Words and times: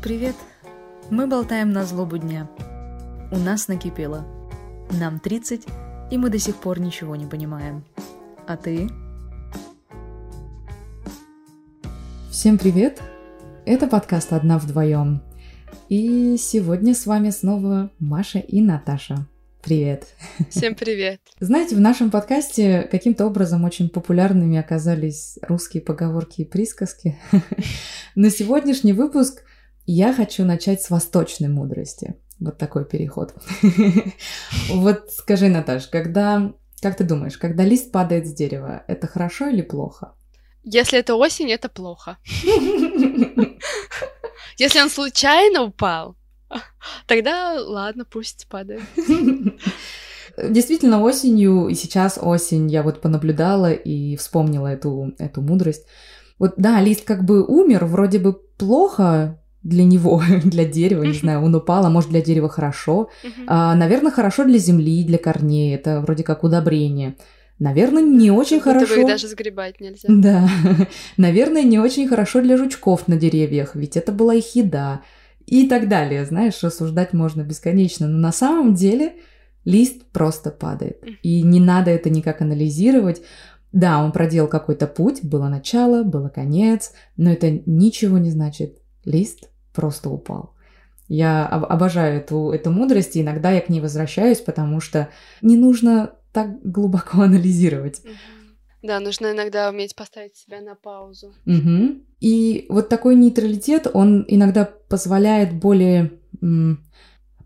Привет! 0.00 0.36
Мы 1.10 1.26
болтаем 1.26 1.72
на 1.72 1.84
злобу 1.84 2.18
дня. 2.18 2.48
У 3.32 3.36
нас 3.36 3.66
накипело. 3.66 4.24
Нам 4.92 5.18
30, 5.18 5.66
и 6.12 6.16
мы 6.16 6.30
до 6.30 6.38
сих 6.38 6.54
пор 6.54 6.78
ничего 6.78 7.16
не 7.16 7.26
понимаем. 7.26 7.84
А 8.46 8.56
ты? 8.56 8.88
Всем 12.30 12.58
привет! 12.58 13.02
Это 13.66 13.88
подкаст 13.88 14.32
«Одна 14.32 14.58
вдвоем». 14.58 15.20
И 15.88 16.36
сегодня 16.38 16.94
с 16.94 17.04
вами 17.04 17.30
снова 17.30 17.90
Маша 17.98 18.38
и 18.38 18.60
Наташа. 18.60 19.26
Привет! 19.64 20.06
Всем 20.48 20.76
привет! 20.76 21.20
Знаете, 21.40 21.74
в 21.74 21.80
нашем 21.80 22.12
подкасте 22.12 22.82
каким-то 22.88 23.26
образом 23.26 23.64
очень 23.64 23.88
популярными 23.88 24.58
оказались 24.58 25.40
русские 25.42 25.82
поговорки 25.82 26.42
и 26.42 26.44
присказки. 26.44 27.18
На 28.14 28.30
сегодняшний 28.30 28.92
выпуск 28.92 29.42
я 29.92 30.12
хочу 30.12 30.44
начать 30.44 30.82
с 30.82 30.90
восточной 30.90 31.48
мудрости. 31.48 32.14
Вот 32.40 32.58
такой 32.58 32.84
переход. 32.84 33.34
Вот 34.70 35.10
скажи, 35.10 35.48
Наташ, 35.48 35.88
когда, 35.88 36.52
как 36.80 36.96
ты 36.96 37.04
думаешь, 37.04 37.38
когда 37.38 37.64
лист 37.64 37.90
падает 37.90 38.26
с 38.26 38.32
дерева, 38.32 38.84
это 38.86 39.06
хорошо 39.06 39.48
или 39.48 39.62
плохо? 39.62 40.14
Если 40.62 40.98
это 40.98 41.14
осень, 41.14 41.50
это 41.50 41.68
плохо. 41.68 42.18
Если 44.58 44.80
он 44.80 44.90
случайно 44.90 45.62
упал, 45.62 46.18
Тогда 47.06 47.56
ладно, 47.60 48.04
пусть 48.04 48.46
падает. 48.48 48.82
Действительно, 50.36 51.02
осенью, 51.02 51.68
и 51.68 51.74
сейчас 51.74 52.18
осень, 52.20 52.70
я 52.70 52.82
вот 52.82 53.00
понаблюдала 53.00 53.72
и 53.72 54.16
вспомнила 54.16 54.68
эту, 54.68 55.14
эту 55.18 55.40
мудрость. 55.40 55.84
Вот 56.38 56.54
да, 56.56 56.80
лист 56.80 57.04
как 57.04 57.24
бы 57.24 57.44
умер, 57.44 57.86
вроде 57.86 58.20
бы 58.20 58.34
плохо 58.34 59.42
для 59.68 59.84
него, 59.84 60.22
для 60.44 60.64
дерева, 60.64 61.02
не 61.02 61.12
знаю, 61.12 61.42
он 61.42 61.54
упал, 61.54 61.84
а 61.84 61.90
может 61.90 62.10
для 62.10 62.20
дерева 62.20 62.48
хорошо. 62.48 63.10
А, 63.46 63.74
наверное, 63.74 64.10
хорошо 64.10 64.44
для 64.44 64.58
земли, 64.58 65.04
для 65.04 65.18
корней, 65.18 65.74
это 65.74 66.00
вроде 66.00 66.24
как 66.24 66.44
удобрение. 66.44 67.16
Наверное, 67.58 68.02
не 68.02 68.30
очень 68.30 68.58
Будто 68.58 68.72
хорошо. 68.72 69.00
их 69.00 69.06
даже 69.06 69.26
сгребать 69.26 69.80
нельзя. 69.80 70.08
Да. 70.08 70.48
Наверное, 71.16 71.64
не 71.64 71.78
очень 71.78 72.06
хорошо 72.06 72.40
для 72.40 72.56
жучков 72.56 73.08
на 73.08 73.16
деревьях, 73.16 73.74
ведь 73.74 73.96
это 73.96 74.12
была 74.12 74.34
их 74.34 74.54
еда 74.54 75.02
и 75.44 75.68
так 75.68 75.88
далее. 75.88 76.24
Знаешь, 76.24 76.62
рассуждать 76.62 77.12
можно 77.12 77.42
бесконечно, 77.42 78.06
но 78.06 78.16
на 78.18 78.32
самом 78.32 78.74
деле 78.74 79.14
лист 79.64 80.04
просто 80.12 80.50
падает. 80.50 81.02
И 81.22 81.42
не 81.42 81.58
надо 81.58 81.90
это 81.90 82.10
никак 82.10 82.42
анализировать. 82.42 83.22
Да, 83.72 84.02
он 84.02 84.12
проделал 84.12 84.48
какой-то 84.48 84.86
путь, 84.86 85.24
было 85.24 85.48
начало, 85.48 86.02
было 86.02 86.28
конец, 86.28 86.92
но 87.16 87.30
это 87.32 87.60
ничего 87.66 88.18
не 88.18 88.30
значит. 88.30 88.78
Лист 89.04 89.50
просто 89.78 90.10
упал. 90.10 90.54
Я 91.06 91.46
обожаю 91.46 92.18
эту, 92.18 92.50
эту 92.50 92.72
мудрость, 92.72 93.14
и 93.14 93.20
иногда 93.20 93.52
я 93.52 93.60
к 93.60 93.68
ней 93.68 93.80
возвращаюсь, 93.80 94.40
потому 94.40 94.80
что 94.80 95.08
не 95.40 95.56
нужно 95.56 96.14
так 96.32 96.60
глубоко 96.64 97.22
анализировать. 97.22 98.02
Да, 98.82 98.98
нужно 98.98 99.30
иногда 99.30 99.70
уметь 99.70 99.94
поставить 99.94 100.34
себя 100.36 100.60
на 100.60 100.74
паузу. 100.74 101.32
Угу. 101.46 102.02
И 102.20 102.66
вот 102.68 102.88
такой 102.88 103.14
нейтралитет, 103.14 103.86
он 103.92 104.24
иногда 104.26 104.64
позволяет 104.64 105.54
более 105.54 106.18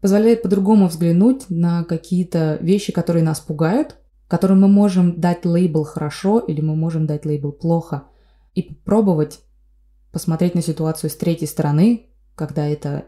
позволяет 0.00 0.42
по-другому 0.42 0.88
взглянуть 0.88 1.48
на 1.50 1.84
какие-то 1.84 2.58
вещи, 2.60 2.92
которые 2.92 3.22
нас 3.22 3.41
пугают, 3.41 3.97
которым 4.27 4.62
мы 4.62 4.69
можем 4.69 5.20
дать 5.20 5.44
лейбл 5.44 5.84
хорошо 5.84 6.38
или 6.41 6.60
мы 6.62 6.75
можем 6.77 7.06
дать 7.06 7.27
лейбл 7.27 7.53
плохо, 7.53 8.05
и 8.55 8.62
попробовать 8.62 9.41
посмотреть 10.10 10.55
на 10.55 10.62
ситуацию 10.62 11.08
с 11.08 11.16
третьей 11.16 11.47
стороны, 11.47 12.11
когда 12.42 12.66
это 12.66 13.04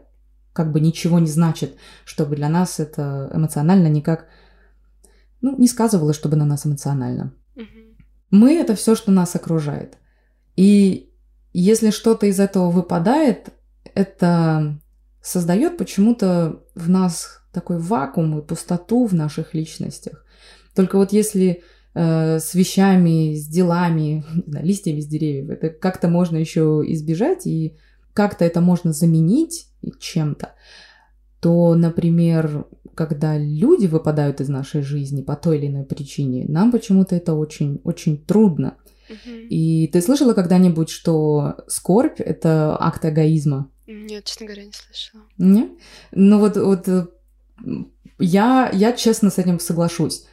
как 0.53 0.71
бы 0.71 0.79
ничего 0.79 1.19
не 1.19 1.27
значит, 1.27 1.75
чтобы 2.05 2.37
для 2.37 2.47
нас 2.47 2.79
это 2.79 3.29
эмоционально 3.33 3.87
никак, 3.87 4.27
ну, 5.41 5.57
не 5.57 5.67
сказывалось, 5.67 6.15
чтобы 6.15 6.37
на 6.37 6.45
нас 6.45 6.65
эмоционально. 6.65 7.33
Мы— 8.31 8.53
это 8.61 8.75
все, 8.75 8.95
что 8.95 9.11
нас 9.11 9.35
окружает. 9.35 9.97
И 10.55 11.11
если 11.51 11.89
что-то 11.89 12.27
из 12.27 12.39
этого 12.39 12.71
выпадает, 12.71 13.49
это 13.93 14.79
создает 15.21 15.77
почему-то 15.77 16.63
в 16.73 16.89
нас 16.89 17.41
такой 17.51 17.77
вакуум 17.77 18.39
и 18.39 18.47
пустоту 18.47 19.05
в 19.05 19.13
наших 19.13 19.53
личностях. 19.53 20.25
Только 20.73 20.97
вот 20.97 21.11
если 21.11 21.63
э, 21.93 22.39
с 22.39 22.53
вещами, 22.53 23.35
с 23.35 23.45
делами, 23.47 24.23
знаю, 24.47 24.65
листьями 24.65 25.01
с 25.01 25.07
деревьев, 25.07 25.49
это 25.49 25.69
как-то 25.69 26.07
можно 26.07 26.37
еще 26.37 26.81
избежать 26.85 27.45
и 27.45 27.75
как-то 28.15 28.45
это 28.45 28.61
можно 28.61 28.93
заменить 28.93 29.67
чем-то, 29.99 30.53
то, 31.41 31.75
например, 31.75 32.65
когда 32.95 33.37
люди 33.37 33.85
выпадают 33.85 34.41
из 34.41 34.49
нашей 34.49 34.81
жизни 34.81 35.21
по 35.21 35.35
той 35.35 35.57
или 35.59 35.67
иной 35.67 35.83
причине, 35.83 36.45
нам 36.47 36.71
почему-то 36.71 37.15
это 37.15 37.33
очень, 37.35 37.81
очень 37.83 38.17
трудно. 38.17 38.77
И 39.27 39.87
ты 39.93 40.01
слышала 40.01 40.33
когда-нибудь, 40.33 40.89
что 40.89 41.57
скорбь 41.67 42.19
это 42.19 42.75
акт 42.79 43.05
эгоизма? 43.05 43.69
Нет, 43.85 44.23
честно 44.23 44.47
говоря, 44.47 44.65
не 44.65 44.71
слышала. 44.71 45.23
Нет? 45.37 45.69
Ну 46.11 46.39
вот, 46.39 46.57
вот 46.57 46.87
я, 48.17 48.71
я 48.73 48.93
честно 48.93 49.29
с 49.29 49.37
этим 49.37 49.59
соглашусь. 49.59 50.25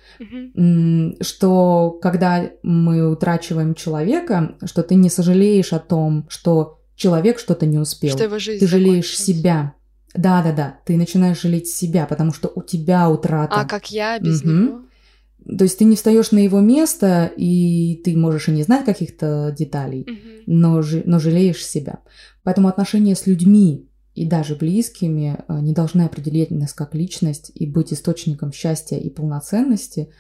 Что 1.21 1.99
когда 2.01 2.51
мы 2.63 3.11
утрачиваем 3.11 3.75
человека, 3.75 4.57
что 4.65 4.85
ты 4.85 4.95
не 4.95 5.11
сожалеешь 5.11 5.73
о 5.73 5.81
том, 5.81 6.27
что 6.29 6.82
человек 6.97 7.39
что-то 7.39 7.67
не 7.67 7.79
успел. 7.79 8.15
Что 8.17 8.25
его 8.25 8.39
жизнь 8.39 8.61
ты 8.61 8.67
жалеешь 8.67 9.17
себя. 9.19 9.75
Да, 10.15 10.43
да, 10.43 10.53
да. 10.53 10.77
Ты 10.85 10.97
начинаешь 10.97 11.41
жалеть 11.41 11.69
себя, 11.69 12.07
потому 12.07 12.33
что 12.33 12.53
у 12.55 12.63
тебя 12.63 13.09
утрата. 13.09 13.55
А 13.57 13.65
как 13.65 13.91
я 13.91 14.19
без 14.19 14.43
угу. 14.43 14.51
него? 14.51 14.81
То 15.59 15.65
есть 15.65 15.79
ты 15.79 15.85
не 15.85 15.97
встаешь 15.97 16.31
на 16.31 16.39
его 16.39 16.61
место, 16.61 17.33
и 17.37 18.01
ты 18.05 18.17
можешь 18.17 18.49
и 18.49 18.53
не 18.53 18.63
знать 18.63 18.85
каких-то 18.85 19.55
деталей, 19.57 20.03
угу. 20.03 20.19
но, 20.47 20.83
но 21.05 21.19
жалеешь 21.19 21.65
себя. 21.65 22.01
Поэтому 22.45 22.69
отношения 22.69 23.17
с 23.17 23.27
людьми 23.27 23.89
и 24.15 24.27
даже 24.27 24.55
близкими 24.55 25.43
э, 25.49 25.61
не 25.61 25.73
должны 25.73 26.03
определять 26.03 26.51
нас 26.51 26.75
как 26.75 26.95
личность 26.95 27.51
и 27.55 27.67
быть 27.67 27.93
источником 27.93 28.53
счастья 28.53 28.99
и 28.99 29.09
полноценности. 29.09 30.11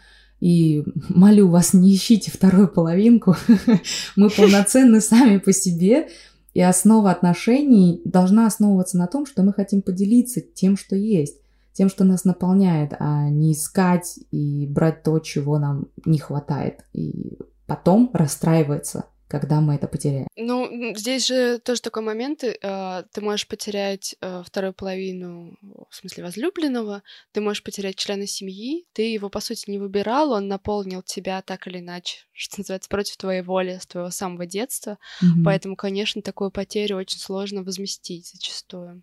И 0.40 0.82
молю 1.08 1.48
вас, 1.48 1.72
не 1.72 1.94
ищите 1.94 2.30
вторую 2.30 2.68
половинку. 2.68 3.36
Мы 4.16 4.28
полноценны 4.30 5.00
сами 5.00 5.38
по 5.38 5.52
себе, 5.52 6.08
и 6.54 6.60
основа 6.60 7.10
отношений 7.10 8.02
должна 8.04 8.46
основываться 8.46 8.98
на 8.98 9.06
том, 9.06 9.26
что 9.26 9.42
мы 9.42 9.52
хотим 9.52 9.82
поделиться 9.82 10.40
тем, 10.40 10.76
что 10.76 10.96
есть, 10.96 11.38
тем, 11.72 11.88
что 11.88 12.04
нас 12.04 12.24
наполняет, 12.24 12.94
а 12.98 13.28
не 13.30 13.52
искать 13.52 14.18
и 14.30 14.66
брать 14.66 15.02
то, 15.02 15.18
чего 15.18 15.58
нам 15.58 15.88
не 16.04 16.18
хватает, 16.18 16.84
и 16.92 17.38
потом 17.66 18.10
расстраиваться 18.12 19.06
когда 19.32 19.62
мы 19.62 19.76
это 19.76 19.88
потеряем. 19.88 20.26
Ну, 20.36 20.94
здесь 20.94 21.26
же 21.26 21.58
тоже 21.58 21.80
такой 21.80 22.02
момент, 22.02 22.44
э, 22.44 23.02
ты 23.12 23.20
можешь 23.22 23.48
потерять 23.48 24.14
э, 24.20 24.42
вторую 24.44 24.74
половину, 24.74 25.56
в 25.88 25.96
смысле 25.96 26.24
возлюбленного, 26.24 27.02
ты 27.32 27.40
можешь 27.40 27.62
потерять 27.62 27.96
члена 27.96 28.26
семьи, 28.26 28.84
ты 28.92 29.10
его, 29.10 29.30
по 29.30 29.40
сути, 29.40 29.70
не 29.70 29.78
выбирал, 29.78 30.32
он 30.32 30.48
наполнил 30.48 31.02
тебя 31.02 31.40
так 31.40 31.66
или 31.66 31.78
иначе, 31.78 32.18
что 32.34 32.60
называется, 32.60 32.90
против 32.90 33.16
твоей 33.16 33.40
воли, 33.40 33.78
с 33.80 33.86
твоего 33.86 34.10
самого 34.10 34.44
детства, 34.44 34.98
mm-hmm. 35.22 35.44
поэтому, 35.46 35.76
конечно, 35.76 36.20
такую 36.20 36.50
потерю 36.50 36.98
очень 36.98 37.18
сложно 37.18 37.62
возместить 37.62 38.30
зачастую. 38.34 39.02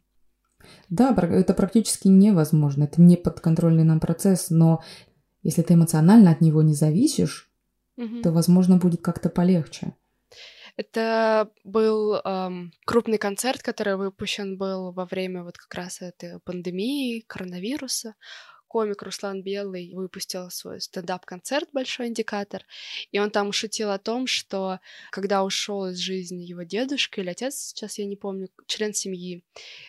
Да, 0.89 1.15
это 1.19 1.55
практически 1.55 2.07
невозможно, 2.07 2.83
это 2.83 3.01
не 3.01 3.17
подконтрольный 3.17 3.83
нам 3.83 3.99
процесс, 3.99 4.51
но 4.51 4.83
если 5.41 5.63
ты 5.63 5.73
эмоционально 5.73 6.29
от 6.29 6.41
него 6.41 6.61
не 6.61 6.75
зависишь, 6.75 7.49
mm-hmm. 7.97 8.21
то, 8.21 8.31
возможно, 8.31 8.77
будет 8.77 9.01
как-то 9.01 9.29
полегче. 9.29 9.95
Это 10.79 11.51
был 11.65 12.15
эм, 12.15 12.71
крупный 12.85 13.17
концерт, 13.17 13.61
который 13.61 13.97
выпущен 13.97 14.57
был 14.57 14.93
во 14.93 15.05
время 15.05 15.43
вот 15.43 15.57
как 15.57 15.73
раз 15.73 16.01
этой 16.01 16.39
пандемии, 16.39 17.25
коронавируса 17.27 18.15
комик 18.69 19.01
Руслан 19.01 19.41
Белый 19.41 19.91
выпустил 19.93 20.49
свой 20.51 20.79
стендап-концерт 20.79 21.67
«Большой 21.73 22.07
индикатор», 22.07 22.63
и 23.11 23.19
он 23.19 23.31
там 23.31 23.51
шутил 23.51 23.91
о 23.91 23.97
том, 23.97 24.27
что 24.27 24.79
когда 25.09 25.43
ушел 25.43 25.87
из 25.87 25.97
жизни 25.97 26.43
его 26.43 26.61
дедушка 26.61 27.19
или 27.19 27.29
отец, 27.31 27.55
сейчас 27.55 27.97
я 27.97 28.05
не 28.05 28.15
помню, 28.15 28.47
член 28.67 28.93
семьи, 28.93 29.43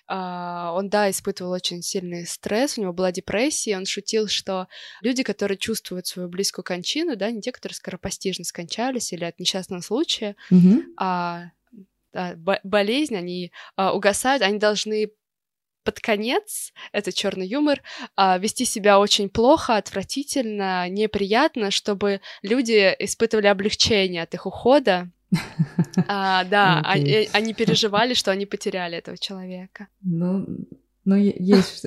а, 0.06 0.72
он, 0.74 0.88
да, 0.88 1.10
испытывал 1.10 1.52
очень 1.52 1.82
сильный 1.82 2.26
стресс, 2.26 2.78
у 2.78 2.80
него 2.80 2.92
была 2.92 3.12
депрессия, 3.12 3.76
он 3.76 3.84
шутил, 3.86 4.26
что 4.26 4.66
люди, 5.02 5.22
которые 5.22 5.58
чувствуют 5.58 6.06
свою 6.06 6.28
близкую 6.28 6.64
кончину, 6.64 7.16
да, 7.16 7.30
не 7.30 7.42
те, 7.42 7.52
которые 7.52 7.76
скоропостижно 7.76 8.44
скончались 8.44 9.12
или 9.12 9.24
от 9.24 9.38
несчастного 9.38 9.82
случая, 9.82 10.36
mm-hmm. 10.50 10.82
а 10.96 11.50
болезнь, 12.64 13.16
они 13.16 13.52
а, 13.76 13.94
угасают, 13.94 14.42
они 14.42 14.58
должны 14.58 15.12
под 15.84 16.00
конец, 16.00 16.72
это 16.92 17.12
черный 17.12 17.46
юмор, 17.46 17.82
а, 18.16 18.38
вести 18.38 18.64
себя 18.64 18.98
очень 18.98 19.28
плохо, 19.28 19.76
отвратительно, 19.76 20.88
неприятно, 20.88 21.70
чтобы 21.70 22.20
люди 22.42 22.94
испытывали 22.98 23.46
облегчение 23.46 24.22
от 24.22 24.34
их 24.34 24.46
ухода, 24.46 25.10
А, 26.08 26.44
да, 26.44 26.80
Окей. 26.80 27.28
они, 27.28 27.28
они 27.32 27.54
переживали, 27.54 28.14
что 28.14 28.30
они 28.30 28.46
потеряли 28.46 28.98
этого 28.98 29.16
человека. 29.16 29.88
Ну, 30.02 30.46
ну, 31.04 31.16
есть, 31.16 31.84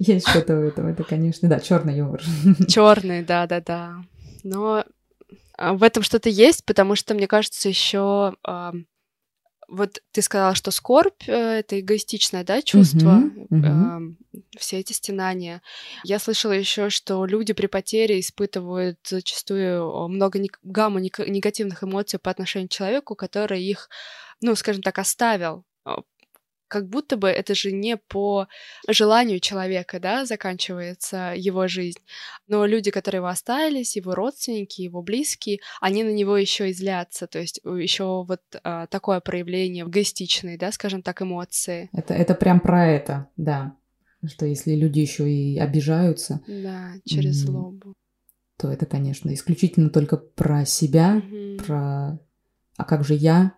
есть 0.00 0.28
что-то 0.28 0.56
в 0.56 0.64
этом. 0.64 0.86
Это, 0.86 1.04
конечно, 1.04 1.48
да, 1.48 1.60
черный 1.60 1.96
юмор. 1.96 2.22
Черный, 2.68 3.22
да, 3.22 3.46
да, 3.46 3.60
да. 3.60 4.04
Но 4.42 4.84
а, 5.56 5.74
в 5.74 5.82
этом 5.82 6.02
что-то 6.02 6.28
есть, 6.28 6.64
потому 6.64 6.94
что, 6.94 7.14
мне 7.14 7.26
кажется, 7.26 7.68
еще 7.68 8.34
вот 9.68 10.02
ты 10.12 10.22
сказала, 10.22 10.54
что 10.54 10.70
скорбь 10.70 11.28
э, 11.28 11.58
это 11.58 11.78
эгоистичное, 11.78 12.42
да, 12.42 12.62
чувство, 12.62 13.10
Мгм, 13.10 13.46
мгм. 13.50 13.66
эм, 13.96 14.18
все 14.58 14.78
эти 14.78 14.92
стенания. 14.92 15.62
Я 16.04 16.18
слышала 16.18 16.52
еще, 16.52 16.90
что 16.90 17.24
люди 17.26 17.52
при 17.52 17.66
потере 17.66 18.18
испытывают 18.18 18.98
зачастую 19.06 20.08
много 20.08 20.40
гамму 20.62 20.98
нек- 21.00 21.28
негативных 21.28 21.84
эмоций 21.84 22.18
по 22.18 22.30
отношению 22.30 22.68
к 22.68 22.72
человеку, 22.72 23.14
который 23.14 23.62
их, 23.62 23.88
ну, 24.40 24.54
скажем 24.56 24.82
так, 24.82 24.98
оставил. 24.98 25.64
Как 26.68 26.86
будто 26.88 27.16
бы 27.16 27.28
это 27.28 27.54
же 27.54 27.72
не 27.72 27.96
по 27.96 28.46
желанию 28.88 29.40
человека, 29.40 29.98
да, 30.00 30.24
заканчивается 30.26 31.32
его 31.36 31.66
жизнь. 31.66 31.98
Но 32.46 32.66
люди, 32.66 32.90
которые 32.90 33.18
его 33.18 33.28
остались, 33.28 33.96
его 33.96 34.14
родственники, 34.14 34.82
его 34.82 35.02
близкие, 35.02 35.60
они 35.80 36.04
на 36.04 36.10
него 36.10 36.36
еще 36.36 36.68
и 36.70 36.72
злятся. 36.74 37.26
То 37.26 37.38
есть 37.38 37.60
еще 37.64 38.24
вот 38.24 38.42
а, 38.62 38.86
такое 38.86 39.20
проявление 39.20 39.84
эгоистичной, 39.84 40.58
да, 40.58 40.70
скажем 40.72 41.02
так, 41.02 41.22
эмоции. 41.22 41.88
Это, 41.92 42.14
это 42.14 42.34
прям 42.34 42.60
про 42.60 42.86
это, 42.86 43.28
да. 43.36 43.74
Что 44.26 44.46
если 44.46 44.74
люди 44.74 45.00
еще 45.00 45.30
и 45.30 45.58
обижаются, 45.58 46.40
Да, 46.46 46.92
через 47.04 47.36
злобу. 47.36 47.94
то 48.58 48.68
это, 48.70 48.84
конечно, 48.84 49.32
исключительно 49.32 49.88
только 49.90 50.16
про 50.16 50.64
себя, 50.64 51.14
Мгм. 51.14 51.58
про 51.64 52.18
«а 52.76 52.84
как 52.84 53.04
же 53.04 53.14
я 53.14 53.54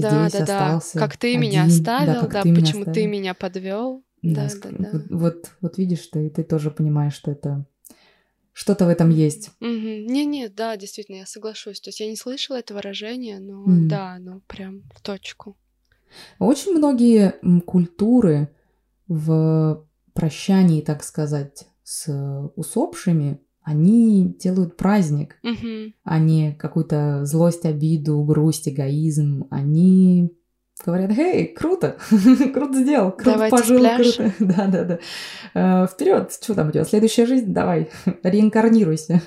Да, 0.00 0.28
здесь 0.28 0.40
да, 0.40 0.46
да. 0.46 0.76
остался 0.76 0.98
Как 0.98 1.16
ты 1.16 1.36
меня 1.36 1.64
один?» 1.64 1.72
оставил, 1.72 2.20
как 2.20 2.32
да, 2.32 2.42
ты 2.42 2.50
меня 2.50 2.60
почему 2.60 2.84
ты 2.84 2.90
оставил. 2.90 3.08
меня 3.10 3.34
подвел. 3.34 4.04
Да, 4.22 4.48
Да, 4.62 4.70
да, 4.70 4.88
да. 4.92 5.02
Вот, 5.10 5.50
вот, 5.60 5.78
видишь, 5.78 6.06
ты, 6.06 6.28
ты 6.30 6.42
тоже 6.42 6.70
понимаешь, 6.70 7.14
что 7.14 7.30
это 7.30 7.66
что-то 8.52 8.86
в 8.86 8.88
этом 8.88 9.10
есть. 9.10 9.50
Не-не, 9.60 10.48
да, 10.48 10.76
действительно, 10.76 11.16
я 11.16 11.26
соглашусь. 11.26 11.80
То 11.80 11.88
есть 11.90 12.00
я 12.00 12.08
не 12.08 12.16
слышала 12.16 12.56
это 12.56 12.74
выражение, 12.74 13.38
но 13.38 13.62
Мгм. 13.64 13.88
да, 13.88 14.18
ну 14.18 14.40
прям 14.48 14.82
в 14.94 15.00
точку. 15.00 15.56
Очень 16.40 16.72
многие 16.72 17.34
культуры 17.60 18.48
в 19.06 19.86
прощании, 20.14 20.80
так 20.80 21.04
сказать, 21.04 21.68
с 21.84 22.50
усопшими, 22.56 23.40
они 23.68 24.34
делают 24.38 24.76
праздник, 24.76 25.36
Мгм. 25.42 25.92
а 26.04 26.18
не 26.18 26.52
какую-то 26.54 27.24
злость, 27.26 27.66
обиду, 27.66 28.22
грусть, 28.24 28.68
эгоизм. 28.68 29.46
Они 29.50 30.32
говорят, 30.86 31.10
эй, 31.18 31.46
круто, 31.48 31.96
круто 32.54 32.74
сделал, 32.82 33.10
круто 33.12 33.32
Давайте 33.32 33.56
пожил, 33.56 33.78
пляж». 33.80 34.14
круто. 34.16 34.32
Да, 34.38 34.66
да, 34.68 34.84
да. 35.54 35.86
Вперед, 35.86 36.32
что 36.40 36.54
там 36.54 36.68
у 36.68 36.70
тебя? 36.70 36.84
Следующая 36.84 37.26
жизнь, 37.26 37.52
давай, 37.52 37.90
реинкарнируйся. 38.22 39.20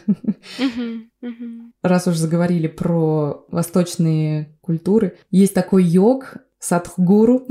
Раз 1.83 2.07
уж 2.07 2.15
заговорили 2.15 2.67
про 2.67 3.45
восточные 3.49 4.57
культуры, 4.61 5.17
есть 5.29 5.53
такой 5.53 5.83
йог, 5.83 6.37
садхгуру. 6.61 7.47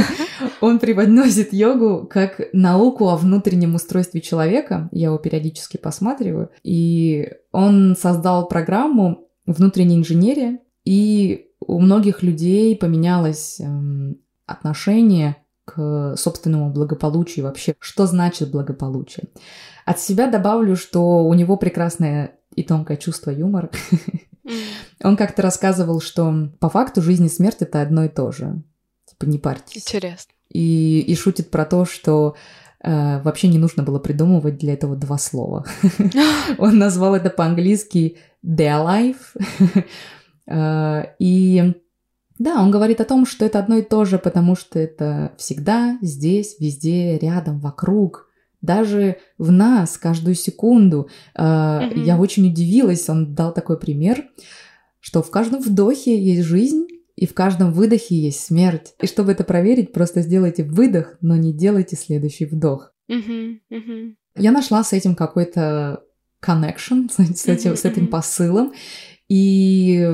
Он 0.60 0.78
преподносит 0.78 1.52
йогу 1.52 2.08
как 2.10 2.40
науку 2.52 3.08
о 3.08 3.16
внутреннем 3.16 3.74
устройстве 3.74 4.20
человека. 4.20 4.88
Я 4.92 5.08
его 5.08 5.18
периодически 5.18 5.76
посматриваю. 5.76 6.50
И 6.64 7.28
он 7.52 7.94
создал 7.96 8.48
программу 8.48 9.28
внутренней 9.44 9.96
инженерии, 9.96 10.58
и 10.84 11.48
у 11.60 11.78
многих 11.80 12.22
людей 12.22 12.76
поменялось 12.76 13.60
эм, 13.60 14.16
отношение 14.46 15.36
к 15.64 16.14
собственному 16.16 16.70
благополучию 16.70 17.44
вообще. 17.44 17.74
Что 17.78 18.06
значит 18.06 18.50
благополучие? 18.50 19.28
От 19.84 20.00
себя 20.00 20.30
добавлю, 20.30 20.76
что 20.76 21.24
у 21.24 21.34
него 21.34 21.56
прекрасное 21.56 22.38
и 22.54 22.62
тонкое 22.62 22.96
чувство 22.96 23.30
юмора. 23.30 23.70
Он 25.02 25.16
как-то 25.16 25.42
рассказывал, 25.42 26.00
что 26.00 26.50
по 26.60 26.68
факту 26.68 27.02
жизнь 27.02 27.26
и 27.26 27.28
смерть 27.28 27.58
это 27.60 27.82
одно 27.82 28.04
и 28.04 28.08
то 28.08 28.32
же. 28.32 28.62
Типа 29.06 29.24
не 29.24 29.38
парьтесь. 29.38 29.82
Интересно. 29.82 30.32
И, 30.48 31.00
и 31.00 31.14
шутит 31.16 31.50
про 31.50 31.64
то, 31.64 31.84
что 31.84 32.36
э, 32.82 33.22
вообще 33.22 33.48
не 33.48 33.58
нужно 33.58 33.82
было 33.82 33.98
придумывать 33.98 34.58
для 34.58 34.74
этого 34.74 34.96
два 34.96 35.18
слова. 35.18 35.66
Он 36.58 36.78
назвал 36.78 37.14
это 37.14 37.30
по-английски 37.30 38.18
their 38.44 38.84
life. 38.84 39.84
Э, 40.48 41.14
И 41.18 41.74
да, 42.38 42.60
он 42.60 42.70
говорит 42.70 43.00
о 43.00 43.04
том, 43.04 43.24
что 43.24 43.44
это 43.44 43.58
одно 43.58 43.78
и 43.78 43.82
то 43.82 44.04
же, 44.04 44.18
потому 44.18 44.56
что 44.56 44.78
это 44.78 45.32
всегда 45.38 45.98
здесь, 46.02 46.56
везде, 46.60 47.18
рядом, 47.18 47.58
вокруг. 47.60 48.25
Даже 48.66 49.16
в 49.38 49.52
нас 49.52 49.96
каждую 49.96 50.34
секунду. 50.34 51.08
Мгм. 51.34 52.02
Я 52.02 52.18
очень 52.18 52.48
удивилась, 52.48 53.08
он 53.08 53.34
дал 53.34 53.54
такой 53.54 53.78
пример, 53.78 54.24
что 55.00 55.22
в 55.22 55.30
каждом 55.30 55.62
вдохе 55.62 56.20
есть 56.20 56.42
жизнь, 56.42 56.86
и 57.14 57.26
в 57.26 57.32
каждом 57.32 57.72
выдохе 57.72 58.14
есть 58.16 58.40
смерть. 58.40 58.94
И 59.00 59.06
чтобы 59.06 59.32
это 59.32 59.44
проверить, 59.44 59.92
просто 59.92 60.20
сделайте 60.20 60.64
выдох, 60.64 61.16
но 61.20 61.36
не 61.36 61.52
делайте 61.52 61.96
следующий 61.96 62.44
вдох. 62.44 62.92
Мгм. 63.08 63.60
Мгм. 63.70 64.16
Я 64.36 64.52
нашла 64.52 64.84
с 64.84 64.92
этим 64.92 65.14
какой-то 65.14 66.02
connection, 66.44 67.08
с 67.10 67.46
этим, 67.46 67.70
Мгм, 67.70 67.76
с 67.76 67.84
этим 67.84 68.06
посылом. 68.08 68.72
И 69.28 70.06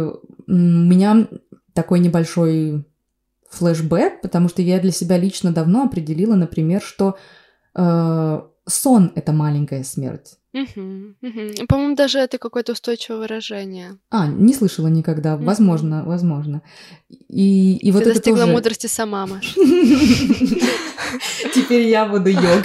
у 0.47 0.53
меня 0.53 1.27
такой 1.75 2.01
небольшой 2.01 2.85
флешбэк, 3.51 4.21
потому 4.23 4.49
что 4.49 4.63
я 4.63 4.79
для 4.79 4.93
себя 4.93 5.19
лично 5.19 5.53
давно 5.53 5.85
определила, 5.85 6.35
например, 6.35 6.81
что 6.81 7.17
э, 7.77 8.41
сон 8.69 9.13
это 9.15 9.33
маленькая 9.33 9.85
смерть. 9.85 10.35
Мгм. 10.53 11.17
Мгм. 11.23 11.67
По-моему, 11.67 11.97
даже 11.97 12.19
это 12.19 12.37
какое-то 12.39 12.73
устойчивое 12.73 13.21
выражение. 13.21 13.97
А, 14.11 14.27
не 14.27 14.53
слышала 14.53 14.89
никогда. 14.89 15.37
Мгм. 15.37 15.47
Возможно, 15.47 16.05
возможно. 16.05 16.63
И, 17.09 17.77
и 17.77 17.91
вот 17.91 18.05
Ты 18.05 18.11
это 18.11 18.19
достигла 18.19 18.41
тоже... 18.41 18.53
мудрости 18.53 18.87
сама, 18.87 19.27
Маш. 19.27 19.55
Теперь 21.55 21.89
я 21.89 22.07
буду 22.07 22.31
йог. 22.31 22.65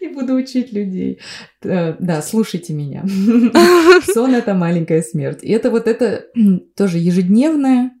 И 0.00 0.08
буду 0.08 0.34
учить 0.34 0.72
людей. 0.72 1.20
Э, 1.62 1.94
Да, 1.98 2.22
слушайте 2.22 2.72
меня. 2.72 3.04
Сон— 4.14 4.34
это 4.36 4.54
маленькая 4.54 5.02
смерть. 5.02 5.40
И 5.42 5.50
это 5.50 5.70
вот 5.70 5.86
это 5.86 6.24
тоже 6.76 6.98
ежедневная, 6.98 7.92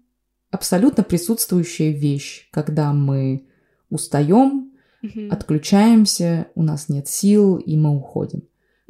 абсолютно 0.50 1.02
присутствующая 1.02 1.92
вещь, 1.92 2.48
когда 2.52 2.92
мы 2.92 3.46
устаем, 3.92 4.72
Мгм. 5.02 5.30
отключаемся, 5.30 6.46
у 6.54 6.62
нас 6.62 6.88
нет 6.88 7.08
сил, 7.08 7.56
и 7.56 7.76
мы 7.76 7.96
уходим. 7.96 8.42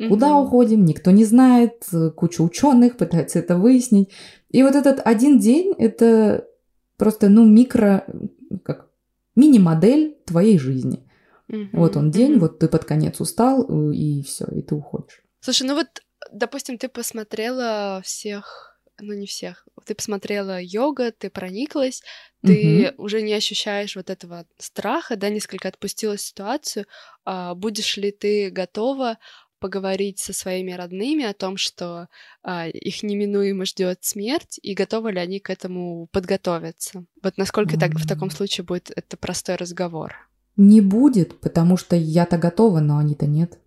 Куда 0.08 0.28
Мгм. 0.28 0.46
уходим, 0.46 0.84
никто 0.84 1.10
не 1.10 1.24
знает, 1.24 1.86
куча 2.16 2.42
ученых 2.42 2.96
пытается 2.96 3.38
это 3.38 3.56
выяснить. 3.56 4.10
И 4.50 4.62
вот 4.62 4.74
этот 4.74 5.00
один 5.04 5.38
день— 5.38 5.74
это 5.78 6.46
просто, 6.96 7.28
ну, 7.28 7.44
микро, 7.44 8.04
как 8.64 8.88
мини-модель 9.36 10.16
твоей 10.24 10.58
жизни. 10.58 11.08
Мгм. 11.48 11.70
Вот 11.72 11.96
он 11.96 12.10
день, 12.10 12.32
Мгм. 12.32 12.40
вот 12.40 12.58
ты 12.58 12.68
под 12.68 12.84
конец 12.84 13.20
устал, 13.20 13.62
и 13.92 14.22
все, 14.22 14.46
и 14.46 14.62
ты 14.62 14.74
уходишь. 14.74 15.22
Слушай, 15.40 15.66
ну 15.66 15.74
вот, 15.74 15.88
допустим, 16.32 16.78
ты 16.78 16.88
посмотрела 16.88 18.00
всех, 18.04 18.71
ну 19.02 19.12
не 19.14 19.26
всех, 19.26 19.66
ты 19.84 19.94
посмотрела 19.94 20.60
йога, 20.60 21.12
ты 21.12 21.30
прониклась, 21.30 22.02
ты 22.42 22.94
уже 22.96 23.22
не 23.22 23.34
ощущаешь 23.34 23.96
вот 23.96 24.10
этого 24.10 24.46
страха, 24.58 25.16
да, 25.16 25.28
несколько 25.28 25.68
отпустила 25.68 26.18
ситуацию. 26.18 26.86
А, 27.24 27.54
будешь 27.54 27.96
ли 27.96 28.10
ты 28.10 28.50
готова 28.50 29.18
поговорить 29.60 30.18
со 30.18 30.32
своими 30.32 30.72
родными 30.72 31.24
о 31.24 31.34
том, 31.34 31.56
что 31.56 32.08
а, 32.42 32.68
их 32.68 33.02
неминуемо 33.04 33.64
ждет 33.64 33.98
смерть, 34.02 34.58
и 34.60 34.74
готовы 34.74 35.12
ли 35.12 35.20
они 35.20 35.38
к 35.38 35.50
этому 35.50 36.08
подготовиться? 36.10 37.04
Вот 37.22 37.38
насколько 37.38 37.78
так, 37.78 37.92
в 37.92 38.08
таком 38.08 38.30
случае 38.30 38.64
будет 38.64 38.90
это 38.94 39.16
простой 39.16 39.54
разговор? 39.54 40.14
Не 40.56 40.80
будет, 40.80 41.40
потому 41.40 41.76
что 41.76 41.94
я-то 41.94 42.38
готова, 42.38 42.80
но 42.80 42.98
они-то 42.98 43.26
нет. 43.26 43.58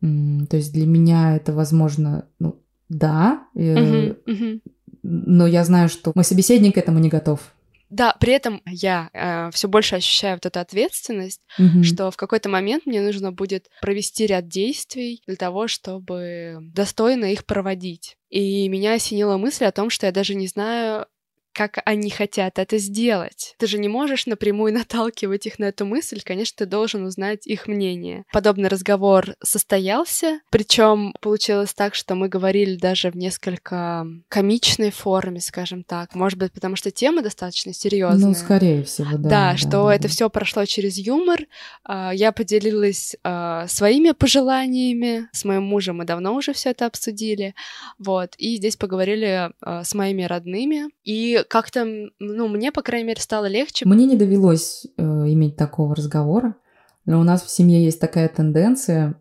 То 0.00 0.56
есть 0.56 0.72
для 0.72 0.86
меня 0.86 1.36
это 1.36 1.52
возможно, 1.52 2.28
ну, 2.38 2.62
да, 2.92 3.46
э, 3.56 3.78
Мгм, 3.80 4.16
мгм. 4.26 4.60
но 5.02 5.46
я 5.46 5.64
знаю, 5.64 5.88
что 5.88 6.12
мой 6.14 6.24
собеседник 6.24 6.74
к 6.74 6.78
этому 6.78 6.98
не 6.98 7.08
готов. 7.08 7.40
Да, 7.88 8.16
при 8.18 8.32
этом 8.32 8.62
я 8.66 9.50
все 9.52 9.68
больше 9.68 9.96
ощущаю 9.96 10.36
вот 10.36 10.46
эту 10.46 10.60
ответственность, 10.60 11.42
Мгм. 11.58 11.82
что 11.84 12.10
в 12.10 12.16
какой-то 12.16 12.48
момент 12.48 12.86
мне 12.86 13.02
нужно 13.02 13.32
будет 13.32 13.68
провести 13.82 14.26
ряд 14.26 14.48
действий 14.48 15.22
для 15.26 15.36
того, 15.36 15.68
чтобы 15.68 16.56
достойно 16.72 17.26
их 17.26 17.44
проводить. 17.44 18.16
И 18.30 18.66
меня 18.68 18.94
осенила 18.94 19.36
мысль 19.36 19.66
о 19.66 19.72
том, 19.72 19.90
что 19.90 20.06
я 20.06 20.12
даже 20.12 20.34
не 20.34 20.46
знаю, 20.46 21.06
как 21.52 21.78
они 21.84 22.10
хотят 22.10 22.58
это 22.58 22.78
сделать. 22.78 23.54
Ты 23.58 23.66
же 23.66 23.78
не 23.78 23.88
можешь 23.88 24.26
напрямую 24.26 24.72
наталкивать 24.74 25.46
их 25.46 25.58
на 25.58 25.66
эту 25.66 25.86
мысль, 25.86 26.20
конечно, 26.24 26.56
ты 26.58 26.66
должен 26.66 27.04
узнать 27.04 27.46
их 27.46 27.66
мнение. 27.66 28.24
Подобный 28.32 28.68
разговор 28.68 29.34
состоялся, 29.42 30.40
причем 30.50 31.14
получилось 31.20 31.74
так, 31.74 31.94
что 31.94 32.14
мы 32.14 32.28
говорили 32.28 32.76
даже 32.76 33.10
в 33.10 33.16
несколько 33.16 34.06
комичной 34.28 34.90
форме, 34.90 35.40
скажем 35.40 35.84
так. 35.84 36.14
Может 36.14 36.38
быть, 36.38 36.52
потому 36.52 36.76
что 36.76 36.90
тема 36.90 37.22
достаточно 37.22 37.72
серьезная. 37.72 38.28
Ну, 38.28 38.34
скорее 38.34 38.82
всего, 38.84 39.10
да. 39.12 39.18
Да, 39.18 39.28
да 39.28 39.56
что 39.56 39.86
да, 39.86 39.94
это 39.94 40.02
да. 40.04 40.08
все 40.08 40.30
прошло 40.30 40.64
через 40.64 40.98
юмор. 40.98 41.40
А, 41.84 42.12
Я 42.12 42.32
поделилась 42.32 43.16
а, 43.22 43.66
своими 43.68 44.12
пожеланиями. 44.12 45.28
С 45.32 45.44
моим 45.44 45.64
мужем 45.64 45.98
мы 45.98 46.04
давно 46.04 46.34
уже 46.34 46.52
все 46.52 46.70
это 46.70 46.86
обсудили. 46.86 47.54
Вот. 47.98 48.34
И 48.38 48.56
здесь 48.56 48.76
поговорили 48.76 49.50
а, 49.60 49.84
с 49.84 49.94
моими 49.94 50.22
родными. 50.22 50.90
И 51.04 51.44
как-то, 51.48 51.84
ну, 52.18 52.48
мне, 52.48 52.70
по 52.72 52.82
крайней 52.82 53.08
мере, 53.08 53.20
стало 53.20 53.46
легче. 53.46 53.86
Мне 53.86 54.06
не 54.06 54.16
довелось 54.16 54.86
э, 54.96 55.02
иметь 55.02 55.56
такого 55.56 55.94
разговора, 55.94 56.56
но 57.04 57.20
у 57.20 57.24
нас 57.24 57.42
в 57.42 57.50
семье 57.50 57.84
есть 57.84 58.00
такая 58.00 58.28
тенденция, 58.28 59.20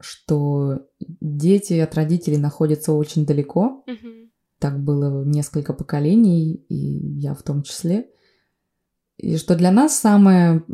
что 0.00 0.86
дети 0.98 1.74
от 1.74 1.94
родителей 1.94 2.38
находятся 2.38 2.92
очень 2.92 3.26
далеко. 3.26 3.84
Мгм. 3.86 4.30
Так 4.58 4.78
было 4.78 5.24
несколько 5.24 5.72
поколений, 5.72 6.54
и 6.68 7.18
я 7.18 7.34
в 7.34 7.42
том 7.42 7.62
числе. 7.62 8.08
И 9.16 9.36
что 9.36 9.56
для 9.56 9.70
нас 9.70 9.98
самое 9.98 10.64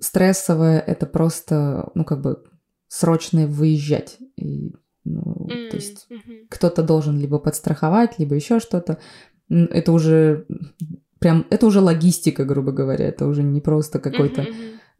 стрессовое 0.00 0.80
это 0.80 1.06
просто, 1.06 1.90
ну, 1.94 2.04
как 2.04 2.20
бы 2.20 2.42
срочно 2.88 3.46
выезжать. 3.46 4.18
И, 4.36 4.74
ну, 5.04 5.48
М, 5.48 5.70
то 5.70 5.76
есть 5.76 6.08
кто-то 6.50 6.82
должен 6.82 7.18
либо 7.18 7.38
подстраховать, 7.38 8.18
либо 8.18 8.34
еще 8.34 8.60
что-то. 8.60 8.98
Это 9.48 9.92
уже 9.92 10.46
прям, 11.18 11.46
это 11.50 11.66
уже 11.66 11.80
логистика, 11.80 12.44
грубо 12.44 12.72
говоря, 12.72 13.06
это 13.06 13.26
уже 13.26 13.42
не 13.42 13.60
просто 13.60 13.98
какой-то 13.98 14.42
мгм. 14.42 14.54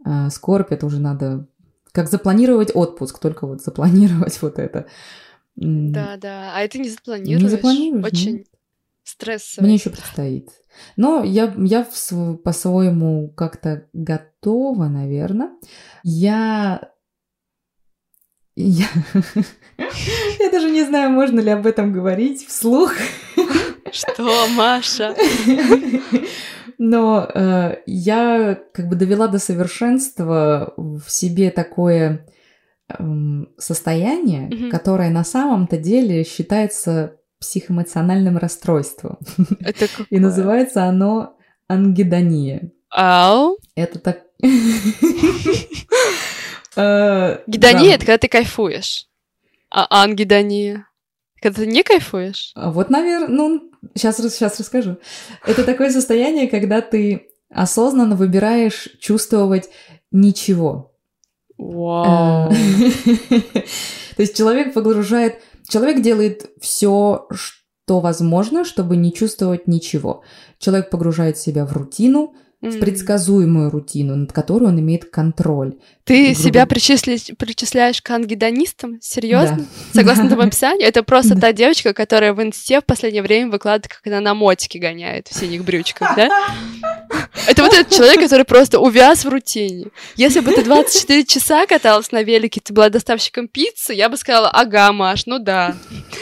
а, 0.05 0.31
скорбь, 0.31 0.73
это 0.73 0.87
уже 0.87 1.01
надо 1.01 1.47
как 1.93 2.11
запланировать 2.11 2.73
отпуск, 2.75 3.21
только 3.21 3.47
вот 3.47 3.63
запланировать 3.63 4.39
вот 4.43 4.59
это. 4.59 4.87
Да, 5.57 6.17
да. 6.17 6.53
А 6.55 6.63
это 6.63 6.79
не 6.79 6.89
запланируешь. 6.89 7.43
Не 7.43 7.49
запланируешь, 7.49 8.05
Очень 8.05 8.33
нет. 8.39 8.47
стрессово. 9.05 9.65
Мне 9.65 9.75
еще 9.75 9.91
предстоит. 9.91 10.51
Но 10.97 11.23
я, 11.23 11.55
я 11.59 11.85
в 11.85 12.37
по-своему 12.39 13.29
как-то 13.37 13.87
готова, 13.93 14.89
наверное. 14.89 15.51
Я... 16.03 16.91
Я... 18.57 18.87
я 20.39 20.51
даже 20.51 20.71
не 20.71 20.85
знаю, 20.85 21.11
можно 21.11 21.39
ли 21.39 21.51
об 21.51 21.67
этом 21.67 21.93
говорить 21.93 22.47
вслух. 22.47 22.95
Что, 23.95 24.49
Маша? 24.57 25.15
Но 26.79 27.29
э, 27.33 27.77
я 27.87 28.59
как 28.73 28.89
бы 28.89 28.97
довела 28.97 29.29
до 29.29 29.39
совершенства 29.39 30.75
в 30.77 31.03
себе 31.09 31.51
такое 31.53 32.27
эм, 32.99 33.49
состояние, 33.59 34.49
Мгм. 34.51 34.71
которое 34.71 35.11
на 35.11 35.23
самом-то 35.25 35.77
деле 35.77 36.25
считается 36.25 37.17
психоэмоциональным 37.39 38.39
расстройством. 38.39 39.19
Это 39.61 39.85
И 39.85 39.89
какое? 39.89 40.21
называется 40.21 40.85
оно 40.85 41.37
ангидония. 41.69 42.73
Ау. 42.91 43.57
Это 43.77 43.99
так... 44.01 44.23
Э, 46.77 47.39
да. 47.47 47.69
это 47.95 47.99
когда 47.99 48.19
ты 48.19 48.27
кайфуешь. 48.27 49.07
А 49.71 50.03
ангидония? 50.03 50.89
Когда 51.41 51.61
ты 51.63 51.67
не 51.67 51.85
кайфуешь? 51.85 52.51
А 52.57 52.73
Вот, 52.73 52.91
наверное, 52.91 53.29
ну, 53.29 53.71
сейчас, 53.95 54.17
сейчас 54.17 54.59
расскажу. 54.59 54.99
Это 55.47 55.65
такое 55.65 55.91
состояние, 55.91 56.49
когда 56.49 56.81
ты 56.81 57.29
осознанно 57.51 58.17
выбираешь 58.17 58.89
чувствовать 59.01 59.71
ничего. 60.11 60.93
Вау. 61.57 62.51
Э, 62.51 62.55
То 64.17 64.23
есть 64.23 64.37
человек 64.37 64.75
погружает... 64.75 65.41
Человек 65.69 66.03
делает 66.03 66.51
все, 66.61 67.27
что 67.33 68.01
возможно, 68.01 68.65
чтобы 68.65 68.97
не 68.97 69.13
чувствовать 69.13 69.67
ничего. 69.67 70.23
Человек 70.59 70.91
погружает 70.91 71.39
себя 71.39 71.65
в 71.65 71.73
рутину, 71.73 72.35
в 72.61 72.79
предсказуемую 72.79 73.71
рутину, 73.71 74.17
над 74.17 74.33
которой 74.33 74.65
он 74.65 74.81
имеет 74.81 75.05
контроль. 75.05 75.79
Ты 76.05 76.33
грубо- 76.33 76.39
себя 76.43 76.65
причисли- 76.67 77.35
причисляешь 77.37 78.03
к 78.03 78.11
ангидонистам? 78.11 78.99
Серьезно? 79.01 79.57
Да. 79.59 79.65
Согласно 80.01 80.27
твоему 80.27 80.43
описанию? 80.49 80.87
Это 80.87 81.03
просто 81.03 81.35
та 81.39 81.53
девочка, 81.53 81.95
которая 81.95 82.35
в 82.35 82.43
инсте 82.43 82.81
в 82.81 82.85
последнее 82.85 83.23
время 83.23 83.51
выкладывает, 83.51 83.89
как 83.89 84.07
она 84.07 84.21
на 84.21 84.35
мотике 84.35 84.79
гоняет 84.79 85.29
в 85.29 85.35
синих 85.39 85.65
брючках, 85.65 86.15
да? 86.17 86.29
Это 87.47 87.63
вот 87.63 87.73
этот 87.75 87.95
человек, 87.95 88.21
который 88.21 88.45
просто 88.45 88.79
увяз 88.81 89.25
в 89.25 89.29
рутине. 89.29 89.87
Если 90.17 90.41
бы 90.41 90.53
ты 90.53 90.63
24 90.63 91.25
часа 91.27 91.67
каталась 91.67 92.11
на 92.13 92.23
велике, 92.23 92.61
ты 92.61 92.73
была 92.73 92.89
доставщиком 92.91 93.49
пиццы, 93.49 93.93
я 93.93 94.09
бы 94.09 94.17
сказала, 94.17 94.51
ага, 94.51 94.93
Маш, 94.93 95.27
ну 95.27 95.39
да. 95.39 95.75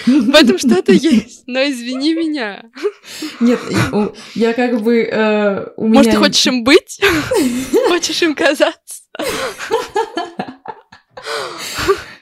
В 0.06 0.34
этом 0.34 0.58
что-то 0.58 0.92
есть, 0.92 1.42
но 1.46 1.60
извини 1.60 2.14
меня. 2.14 2.64
Нет, 3.40 3.60
я 4.34 4.52
как 4.52 4.80
бы... 4.80 5.02
э, 5.02 5.66
у 5.76 5.86
Может, 5.88 6.12
ты 6.12 6.18
хочешь 6.18 6.46
им 6.46 6.64
быть? 6.64 7.00
Хочешь 7.88 8.22
им 8.22 8.34
казаться? 8.34 9.01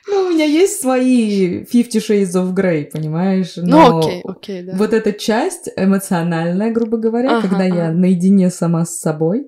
Ну, 0.08 0.26
у 0.26 0.30
меня 0.30 0.44
есть 0.44 0.80
свои 0.80 1.62
Fifty 1.62 1.98
Shades 1.98 2.32
of 2.32 2.52
Grey, 2.54 2.84
понимаешь? 2.90 3.52
Ну, 3.56 3.64
Но 3.66 3.98
окей, 4.00 4.22
окей, 4.24 4.62
да. 4.62 4.72
Вот 4.76 4.92
эта 4.92 5.12
часть 5.12 5.68
эмоциональная, 5.76 6.72
грубо 6.72 6.96
говоря, 6.96 7.38
Ага, 7.38 7.48
когда 7.48 7.64
я 7.64 7.92
наедине 7.92 8.50
сама 8.50 8.84
с 8.84 8.98
собой. 8.98 9.46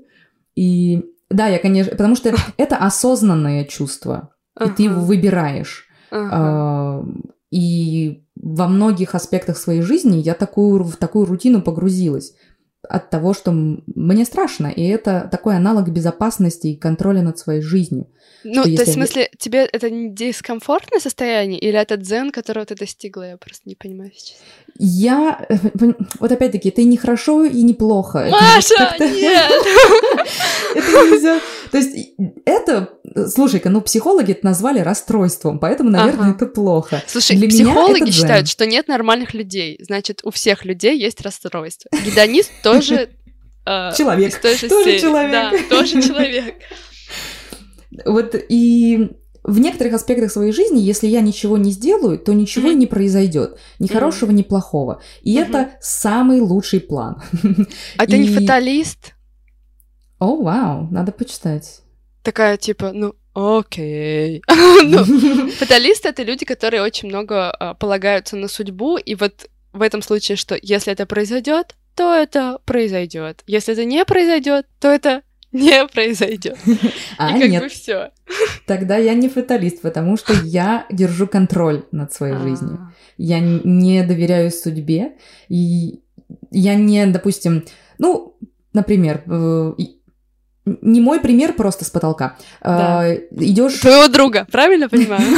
И 0.55 1.05
да, 1.31 1.49
я, 1.49 1.59
конечно, 1.59 1.91
потому 1.93 2.15
что 2.15 2.33
это 2.57 2.77
осознанное 2.77 3.65
чувство, 3.65 4.31
и 4.65 4.69
ты 4.71 4.85
его 4.85 5.01
выбираешь. 5.01 5.87
ага. 6.11 6.29
А, 6.33 7.05
И 7.51 8.23
во 8.37 8.69
многих 8.69 9.15
аспектах 9.15 9.57
своей 9.57 9.83
жизни 9.83 10.19
я 10.19 10.35
такую, 10.35 10.85
в 10.85 10.97
такую 10.97 11.27
рутину 11.27 11.61
погрузилась 11.63 12.35
от 12.89 13.11
того, 13.11 13.33
что 13.33 13.53
мне 13.53 14.25
страшно, 14.25 14.67
и 14.67 14.87
это 14.89 15.29
такой 15.31 15.57
аналог 15.57 15.89
безопасности 15.89 16.69
и 16.69 16.77
контроля 16.77 17.23
над 17.23 17.39
своей 17.39 17.63
жизнью. 17.63 18.09
Ну, 18.45 18.65
то 18.65 18.69
есть, 18.69 18.89
в 18.89 18.93
смысле, 18.93 19.31
тебе 19.39 19.65
это 19.65 19.89
не 19.89 20.11
дискомфортное 20.11 20.99
состояние 20.99 21.61
или 21.61 21.79
это 21.79 21.97
дзен, 21.97 22.33
которого 22.33 22.67
ты 22.67 22.75
достигла? 22.75 23.31
Я 23.31 23.37
просто 23.37 23.63
не 23.67 23.77
понимаю 23.77 24.11
сейчас. 24.13 24.39
Я, 24.79 25.47
вот 26.19 26.33
опять-таки, 26.33 26.71
это 26.71 26.81
и 26.81 26.85
не 26.85 26.97
хорошо, 26.97 27.45
и 27.45 27.63
не 27.63 27.75
плохо. 27.75 28.19
Это 28.19 28.33
Маша, 28.33 28.75
как-то- 28.77 29.09
нет! 29.09 29.53
Это 30.75 31.11
нельзя. 31.11 31.41
То 31.71 31.79
есть 31.79 32.15
это, 32.45 32.89
слушай-ка, 33.29 33.71
ну 33.71 33.81
психологи 33.81 34.33
это 34.33 34.45
назвали 34.45 34.81
расстройством, 34.81 35.59
поэтому, 35.59 35.91
наверное, 35.91 36.29
Ага. 36.31 36.37
это 36.37 36.47
плохо. 36.47 37.03
Слушай, 37.07 37.37
Для 37.37 37.49
психологи 37.49 38.11
считают, 38.11 38.49
что 38.49 38.67
нет 38.67 38.89
нормальных 38.89 39.35
людей. 39.35 39.79
Значит, 39.81 40.21
у 40.25 40.31
всех 40.31 40.65
людей 40.65 40.99
есть 40.99 41.21
расстройство. 41.21 41.91
Гедонист 42.05 42.51
тоже... 42.63 43.11
э, 43.67 43.91
Человек. 43.97 44.41
Тоже 44.41 44.99
человек. 44.99 45.33
Да, 45.33 45.53
тоже 45.69 46.03
человек. 46.07 46.55
Вот 48.07 48.35
и 48.49 49.11
в 49.45 49.59
некоторых 49.59 49.95
аспектах 49.95 50.31
своей 50.31 50.53
жизни, 50.53 50.79
если 50.79 51.09
я 51.09 51.21
ничего 51.21 51.59
не 51.59 51.73
сделаю, 51.73 52.19
то 52.19 52.33
ничего 52.33 52.69
и 52.69 52.73
Мгм. 52.73 52.79
не 52.81 52.87
произойдет. 52.87 53.59
Ни 53.81 53.87
Мгм. 53.87 53.95
хорошего, 53.95 54.31
ни 54.31 54.43
плохого. 54.43 55.03
И 55.23 55.39
Мгм. 55.39 55.49
это 55.51 55.71
самый 55.81 56.41
лучший 56.41 56.81
план. 56.81 57.23
А 57.99 58.07
ты 58.07 58.19
не 58.19 58.29
И- 58.29 58.35
фаталист? 58.35 59.15
О, 60.19 60.37
вау, 60.37 60.87
надо 60.93 61.11
почитать. 61.13 61.81
Такая, 62.23 62.57
типа, 62.57 62.93
ну, 62.93 63.15
окей. 63.35 64.43
Ну, 64.85 65.05
Фаталисты— 65.59 66.09
это 66.11 66.23
люди, 66.23 66.45
которые 66.45 66.83
очень 66.83 67.09
много 67.09 67.51
а, 67.51 67.75
полагаются 67.75 68.37
на 68.37 68.49
судьбу, 68.49 68.97
и 68.97 69.15
вот 69.15 69.49
в 69.73 69.83
этом 69.83 70.03
случае, 70.03 70.37
что 70.37 70.59
если 70.61 70.93
это 70.93 71.07
произойдет, 71.07 71.77
то 71.95 72.15
это 72.15 72.59
произойдет. 72.65 73.43
Если 73.47 73.75
это 73.75 73.85
не 73.85 74.05
произойдет, 74.05 74.67
то 74.81 74.89
это 74.89 75.23
не 75.53 75.87
произойдет. 75.87 76.59
А, 77.19 77.37
и 77.37 77.41
как 77.41 77.51
нет, 77.51 77.63
бы 77.63 77.69
все. 77.69 78.11
тогда 78.67 78.97
я 78.97 79.15
не 79.15 79.29
фаталист, 79.29 79.83
потому 79.83 80.17
что 80.17 80.33
я 80.45 80.87
держу 80.91 81.27
контроль 81.27 81.85
над 81.93 82.13
своей 82.13 82.37
жизнью. 82.37 82.93
Я 83.19 83.41
не 83.41 84.03
доверяю 84.03 84.51
судьбе, 84.51 85.13
и 85.49 86.01
я 86.51 86.75
не, 86.75 87.07
допустим, 87.07 87.65
ну, 87.99 88.37
например, 88.73 89.23
э, 89.27 89.75
не 90.65 91.01
мой 91.01 91.21
пример 91.21 91.55
просто 91.55 91.85
с 91.85 91.91
потолка. 91.91 92.37
Да. 92.63 93.15
Идешь 93.33 93.79
Твоего 93.79 94.09
друга, 94.09 94.47
правильно 94.51 94.89
понимаю? 94.89 95.23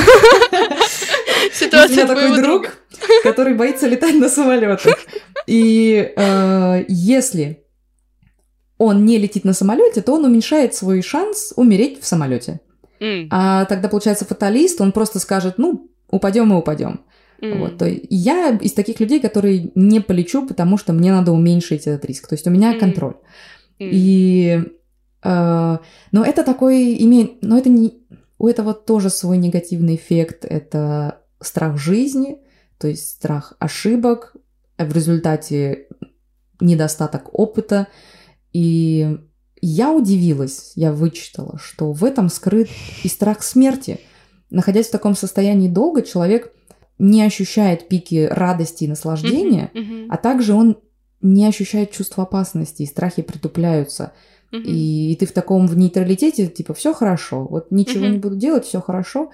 Есть 1.45 1.62
у 1.62 1.64
Ситуация 1.64 2.04
меня 2.04 2.07
такой 2.07 2.28
друг, 2.28 2.43
друга. 2.43 2.69
который 3.23 3.54
боится 3.54 3.87
летать 3.87 4.14
на 4.14 4.28
самолетах. 4.28 4.99
И 5.47 6.12
э, 6.16 6.85
если 6.88 7.64
он 8.78 9.04
не 9.04 9.19
летит 9.19 9.45
на 9.45 9.52
самолете, 9.52 10.02
то 10.02 10.12
он 10.14 10.25
уменьшает 10.25 10.75
свой 10.75 11.02
шанс 11.02 11.52
умереть 11.57 12.00
в 12.02 12.07
самолете. 12.07 12.61
А 13.31 13.66
тогда 13.66 13.88
получается 13.88 14.25
фаталист, 14.25 14.81
он 14.81 14.93
просто 14.93 15.19
скажет, 15.19 15.59
ну, 15.59 15.90
упадем 16.09 16.52
и 16.52 16.57
упадем. 16.57 17.00
М. 17.43 17.61
Вот, 17.61 17.76
то 17.76 17.85
есть 17.87 18.07
я 18.09 18.49
из 18.61 18.73
таких 18.73 18.99
людей, 19.00 19.21
которые 19.21 19.71
не 19.75 20.00
полечу, 20.00 20.47
потому 20.47 20.78
что 20.78 20.95
мне 20.95 21.12
надо 21.12 21.33
уменьшить 21.33 21.87
этот 21.87 22.04
риск. 22.07 22.28
То 22.28 22.35
есть 22.35 22.47
у 22.47 22.50
меня 22.50 22.73
М. 22.73 22.81
контроль. 22.81 23.14
М. 23.78 23.90
И, 23.93 24.62
э, 24.64 24.71
но 25.25 26.25
это 26.25 26.45
такой 26.45 27.02
имеет, 27.02 27.43
но 27.43 27.57
это 27.57 27.71
не, 27.71 27.95
у 28.38 28.47
этого 28.47 28.75
тоже 28.75 29.11
свой 29.11 29.38
негативный 29.38 29.97
эффект. 29.97 30.45
Это 30.45 31.23
страх 31.40 31.78
жизни, 31.78 32.38
то 32.78 32.88
есть 32.88 33.09
страх 33.09 33.54
ошибок, 33.59 34.37
в 34.78 34.93
результате 34.93 35.88
недостаток 36.61 37.28
опыта. 37.33 37.88
И 38.52 39.19
я 39.61 39.93
удивилась, 39.93 40.73
я 40.75 40.93
вычитала, 40.93 41.59
что 41.59 41.93
в 41.93 42.04
этом 42.04 42.28
скрыт 42.28 42.69
и 43.02 43.09
страх 43.09 43.43
смерти. 43.43 44.00
Находясь 44.50 44.88
в 44.88 44.93
таком 44.93 45.16
состоянии 45.16 45.69
долго, 45.69 46.02
человек 46.02 46.52
не 46.99 47.23
ощущает 47.23 47.88
пики 47.88 48.28
радости 48.31 48.85
и 48.85 48.88
наслаждения, 48.88 49.71
Мгм, 49.75 49.85
мгм, 49.85 50.12
а 50.12 50.16
также 50.16 50.54
он 50.54 50.78
не 51.23 51.47
ощущает 51.47 51.90
чувство 51.90 52.25
опасности, 52.25 52.83
и 52.83 52.87
страхи 52.87 53.23
притупляются. 53.23 54.12
И, 54.62 55.12
и 55.12 55.16
ты 55.16 55.26
в 55.26 55.32
таком 55.32 55.66
в 55.66 55.76
нейтралитете, 55.76 56.46
типа, 56.46 56.75
все 56.75 56.92
хорошо, 56.94 57.44
вот 57.44 57.70
ничего 57.70 58.06
не 58.06 58.18
буду 58.18 58.37
делать, 58.37 58.64
все 58.64 58.80
хорошо. 58.80 59.30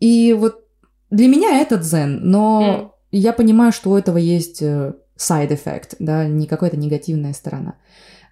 И 0.00 0.32
вот 0.38 0.64
для 1.10 1.28
меня 1.28 1.60
это 1.60 1.76
дзен, 1.76 2.20
но 2.28 2.94
я 3.12 3.32
понимаю, 3.32 3.72
что 3.72 3.90
у 3.90 3.96
этого 3.96 4.18
есть 4.18 4.60
э, 4.62 4.92
side 5.16 5.48
effect, 5.50 5.96
да, 6.00 6.26
не 6.26 6.46
какая-то 6.46 6.76
негативная 6.76 7.32
сторона. 7.32 7.74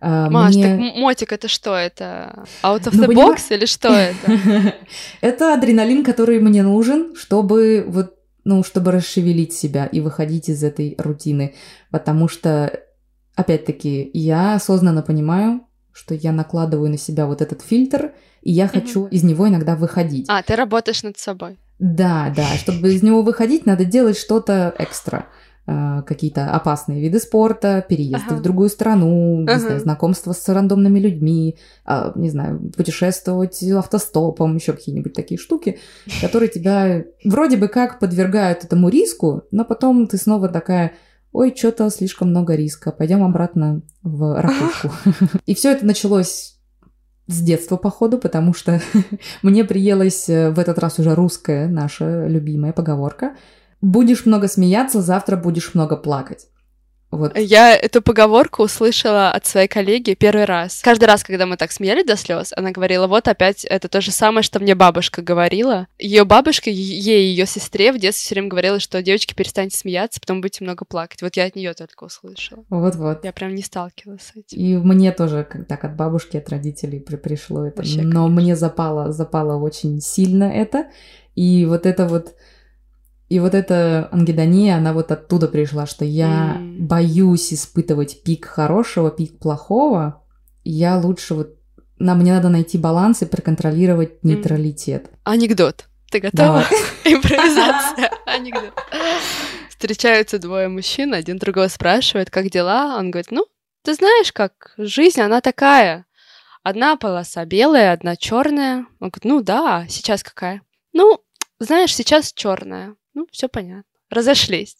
А, 0.01 0.29
Маш, 0.29 0.55
мне- 0.55 0.65
так 0.65 0.97
мотик 0.97 1.33
это 1.33 1.49
что? 1.49 1.75
Это 1.75 2.45
out 2.63 2.83
of 2.83 2.91
Ну, 2.93 3.05
the 3.05 3.07
понимаешь- 3.07 3.39
box 3.41 3.55
или 3.57 3.65
что 3.67 3.89
это? 3.89 4.75
Это 5.23 5.55
адреналин, 5.55 6.05
который 6.05 6.41
мне 6.41 6.63
нужен, 6.63 7.15
чтобы 7.17 7.85
вот, 7.87 8.15
ну, 8.45 8.63
чтобы 8.65 8.91
расшевелить 8.93 9.55
себя 9.55 9.87
и 9.87 10.01
выходить 10.01 10.51
из 10.51 10.63
этой 10.63 10.95
рутины. 10.99 11.55
Потому 11.91 12.29
что, 12.29 12.81
опять-таки, 13.35 14.11
я 14.13 14.57
осознанно 14.57 15.03
понимаю, 15.03 15.63
что 15.95 16.15
я 16.15 16.33
накладываю 16.33 16.91
на 16.91 16.99
себя 16.99 17.27
вот 17.27 17.41
этот 17.41 17.63
фильтр, 17.63 18.13
и 18.43 18.53
я 18.53 18.69
хочу 18.69 19.07
из 19.07 19.23
него 19.23 19.49
иногда 19.49 19.77
выходить. 19.77 20.27
А, 20.29 20.43
ты 20.43 20.57
работаешь 20.57 21.03
над 21.03 21.17
собой. 21.19 21.57
Да, 21.79 22.33
да, 22.37 22.47
чтобы 22.59 22.93
из 22.93 23.03
него 23.03 23.23
выходить, 23.23 23.65
надо 23.65 23.85
делать 23.85 24.19
что-то 24.19 24.75
экстра. 24.79 25.27
Э, 25.67 26.03
Какие-то 26.07 26.51
опасные 26.53 27.01
виды 27.01 27.19
спорта, 27.19 27.83
переезды 27.89 28.27
Ага. 28.35 28.37
в 28.37 28.43
другую 28.43 28.69
страну, 28.69 29.39
не 29.41 29.49
Ага. 29.49 29.59
знаю, 29.61 29.81
знакомство 29.81 30.33
с 30.33 30.47
рандомными 30.49 30.99
людьми, 30.99 31.57
а, 31.87 32.13
не 32.17 32.29
знаю, 32.29 32.71
путешествовать 32.77 33.63
автостопом, 33.63 34.57
еще 34.57 34.73
какие-нибудь 34.75 35.15
такие 35.15 35.39
штуки, 35.39 35.79
которые 36.21 36.51
тебя 36.51 37.05
вроде 37.25 37.57
бы 37.57 37.69
как 37.69 37.99
подвергают 37.99 38.63
этому 38.65 38.89
риску, 38.91 39.45
но 39.53 39.65
потом 39.65 40.07
ты 40.07 40.19
снова 40.19 40.49
такая, 40.49 40.93
ой, 41.35 41.53
что-то 41.55 41.91
слишком 41.91 42.31
много 42.31 42.55
риска, 42.55 42.93
пойдем 42.93 43.25
обратно 43.25 43.83
в 44.03 44.41
ракушку. 44.41 44.91
И 45.47 45.55
все 45.55 45.73
это 45.73 45.85
началось 45.85 46.59
с 47.27 47.41
детства, 47.41 47.77
походу, 47.77 48.19
потому 48.19 48.55
что 48.55 48.81
мне 49.43 49.65
приелась 49.65 50.29
э, 50.29 50.51
в 50.51 50.59
этот 50.59 50.79
раз 50.79 50.99
уже 50.99 51.15
русская 51.15 51.67
наша 51.67 52.27
любимая 52.29 52.73
поговорка. 52.73 53.35
Будешь 53.81 54.27
много 54.27 54.47
смеяться, 54.47 55.03
завтра 55.03 55.37
будешь 55.37 55.75
много 55.75 55.97
плакать. 55.97 56.47
Вот. 57.17 57.37
Я 57.37 57.75
эту 57.75 58.03
поговорку 58.03 58.63
услышала 58.63 59.31
от 59.31 59.47
своей 59.47 59.69
коллеги 59.69 60.15
первый 60.15 60.45
раз. 60.45 60.81
Каждый 60.83 61.05
раз, 61.05 61.25
когда 61.25 61.47
мы 61.47 61.57
так 61.57 61.73
смеялись 61.73 62.05
до 62.05 62.17
слез, 62.17 62.53
она 62.57 62.71
говорила, 62.71 63.07
вот 63.07 63.29
опять 63.29 63.65
это 63.65 63.89
то 63.89 64.01
же 64.01 64.11
самое, 64.11 64.43
что 64.43 64.61
мне 64.61 64.75
бабушка 64.75 65.23
говорила. 65.23 65.87
Ее 65.99 66.25
бабушка, 66.25 66.71
ей 66.71 67.29
ее 67.31 67.47
сестре 67.47 67.93
в 67.93 67.99
детстве 67.99 68.25
все 68.25 68.35
время 68.35 68.49
говорила, 68.49 68.81
что 68.81 69.03
девочки, 69.03 69.35
перестаньте 69.35 69.77
смеяться, 69.77 70.21
потом 70.21 70.41
будете 70.41 70.65
много 70.65 70.85
плакать. 70.85 71.23
Вот 71.23 71.37
я 71.37 71.45
от 71.45 71.57
нее 71.57 71.75
только 71.75 72.05
услышала. 72.05 72.65
Вот-вот. 72.69 73.25
Я 73.25 73.33
прям 73.33 73.55
не 73.55 73.63
сталкивалась 73.63 74.23
с 74.23 74.37
этим. 74.37 74.59
И 74.59 74.77
мне 74.77 75.13
тоже 75.13 75.47
как 75.49 75.67
так 75.67 75.85
от 75.85 75.97
бабушки, 75.97 76.37
от 76.37 76.49
родителей 76.49 77.01
при- 77.01 77.17
пришло 77.17 77.67
это. 77.67 77.79
Вообще, 77.79 78.03
Но 78.03 78.25
конечно. 78.25 78.29
мне 78.29 78.57
запало, 78.57 79.13
запало 79.13 79.63
очень 79.63 80.01
сильно 80.01 80.45
это. 80.45 80.87
И 81.35 81.67
вот 81.67 81.87
это 81.87 82.07
вот... 82.07 82.35
И 83.35 83.41
вот 83.41 83.53
эта 83.53 84.09
ангидония, 84.13 84.77
она 84.77 84.93
вот 84.93 85.11
оттуда 85.11 85.49
пришла, 85.49 85.87
что 85.87 86.05
я 86.05 86.55
М. 86.55 86.87
боюсь 86.87 87.53
испытывать 87.53 88.23
пик 88.23 88.45
хорошего, 88.45 89.11
пик 89.11 89.41
плохого. 89.41 90.23
Я 90.63 90.97
лучше 90.97 91.35
вот... 91.35 91.49
Нам 91.99 92.21
мне 92.21 92.33
надо 92.33 92.49
найти 92.49 92.79
баланс 92.79 93.23
и 93.23 93.27
проконтролировать 93.27 94.23
нейтралитет. 94.23 95.11
Анекдот. 95.25 95.87
Ты 96.13 96.21
готова? 96.21 96.47
Давай. 96.47 96.65
Импровизация. 97.05 98.09
Анекдот. 98.25 98.73
Встречаются 99.69 100.39
двое 100.39 100.69
мужчин, 100.69 101.13
один 101.13 101.39
другого 101.39 101.67
спрашивает, 101.67 102.31
как 102.31 102.51
дела? 102.51 102.95
Он 102.97 103.11
говорит, 103.11 103.33
ну, 103.33 103.47
ты 103.83 103.95
знаешь, 103.95 104.33
как 104.33 104.75
жизнь, 104.79 105.21
она 105.21 105.41
такая. 105.41 106.07
Одна 106.63 106.95
полоса 106.95 107.45
белая, 107.47 107.91
одна 107.91 108.15
черная. 108.15 108.87
Он 109.01 109.09
говорит, 109.11 109.25
ну 109.25 109.43
да, 109.43 109.87
сейчас 109.89 110.23
какая? 110.23 110.63
Ну, 110.93 111.19
знаешь, 111.59 111.93
сейчас 111.93 112.33
черная. 112.33 112.95
Ну, 113.15 113.27
все 113.33 113.49
понятно. 113.49 113.85
Разошлись. 114.11 114.77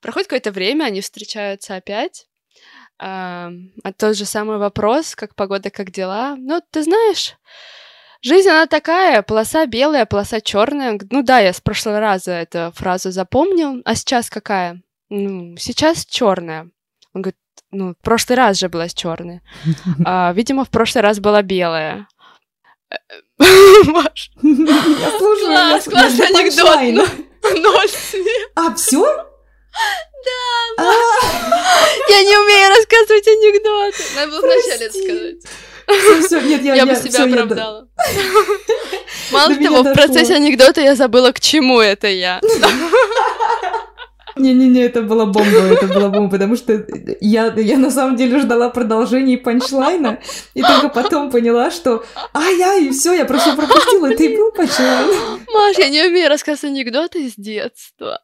Проходит 0.00 0.28
какое-то 0.28 0.52
время, 0.52 0.84
они 0.84 1.00
встречаются 1.00 1.76
опять. 1.76 2.26
А, 2.98 3.50
а 3.82 3.92
тот 3.92 4.16
же 4.16 4.24
самый 4.24 4.58
вопрос, 4.58 5.14
как 5.16 5.34
погода, 5.34 5.70
как 5.70 5.90
дела. 5.90 6.36
Ну, 6.36 6.62
ты 6.70 6.82
знаешь, 6.82 7.36
Жизнь, 8.22 8.50
она 8.50 8.66
такая, 8.66 9.22
полоса 9.22 9.64
белая, 9.64 10.04
полоса 10.04 10.42
черная. 10.42 11.00
Ну 11.10 11.22
да, 11.22 11.38
я 11.38 11.54
с 11.54 11.60
прошлого 11.62 12.00
раза 12.00 12.32
эту 12.32 12.70
фразу 12.74 13.10
запомнил. 13.10 13.80
А 13.86 13.94
сейчас 13.94 14.28
какая? 14.28 14.82
Ну, 15.08 15.56
сейчас 15.56 16.04
черная. 16.04 16.68
Он 17.14 17.22
говорит, 17.22 17.38
ну, 17.70 17.94
в 17.94 18.04
прошлый 18.04 18.36
раз 18.36 18.58
же 18.58 18.68
была 18.68 18.88
черная. 18.88 19.42
А, 20.04 20.32
видимо, 20.34 20.66
в 20.66 20.70
прошлый 20.70 21.02
раз 21.02 21.18
была 21.18 21.40
белая. 21.40 22.08
Маш, 23.86 24.30
Я 24.42 25.18
слушаю. 25.18 25.46
Класс, 25.46 25.84
классный 25.84 26.26
анекдот, 26.26 26.66
панчлайна. 26.66 27.04
ноль 27.60 27.88
смеха. 27.88 28.50
А, 28.54 28.74
все? 28.74 29.00
Да. 30.26 30.84
Я 32.08 32.22
не 32.22 32.36
умею 32.36 32.68
рассказывать 32.76 33.26
анекдоты. 33.26 34.02
Надо 34.16 34.30
было 34.32 34.40
вначале 34.40 34.90
Прости. 34.90 35.02
сказать. 35.04 35.36
Все, 35.90 36.22
все, 36.26 36.40
нет, 36.40 36.62
я, 36.62 36.74
Я 36.74 36.86
бы 36.86 36.94
себя 36.94 37.08
всё, 37.10 37.24
я- 37.26 37.32
оправдала. 37.32 37.88
Мало 39.32 39.54
До 39.54 39.62
того, 39.64 39.82
в 39.82 39.92
процессе 39.92 40.34
анекдота 40.34 40.80
я 40.80 40.94
забыла, 40.94 41.32
к 41.32 41.40
чему 41.40 41.80
это 41.80 42.06
я. 42.06 42.40
Не-не-не, 44.36 44.82
это 44.82 45.02
была 45.02 45.26
бомба, 45.26 45.58
это 45.72 45.86
была 45.86 46.08
бомба, 46.08 46.30
потому 46.30 46.56
что 46.56 46.84
я, 47.20 47.52
я 47.56 47.78
на 47.78 47.90
самом 47.90 48.16
деле 48.16 48.40
ждала 48.40 48.70
продолжения 48.70 49.34
и 49.34 49.36
панчлайна, 49.36 50.20
и 50.54 50.62
только 50.62 50.88
потом 50.88 51.30
поняла, 51.30 51.70
что 51.70 52.04
ай-яй, 52.34 52.86
и 52.86 52.90
все, 52.90 53.12
я 53.14 53.24
просто 53.24 53.54
пропустила, 53.56 54.10
и 54.12 54.36
был 54.36 54.52
панчлайн. 54.52 55.08
Маш, 55.52 55.78
я 55.78 55.88
не 55.88 56.02
умею 56.04 56.28
рассказывать 56.28 56.72
анекдоты 56.74 57.28
с 57.28 57.34
детства. 57.36 58.20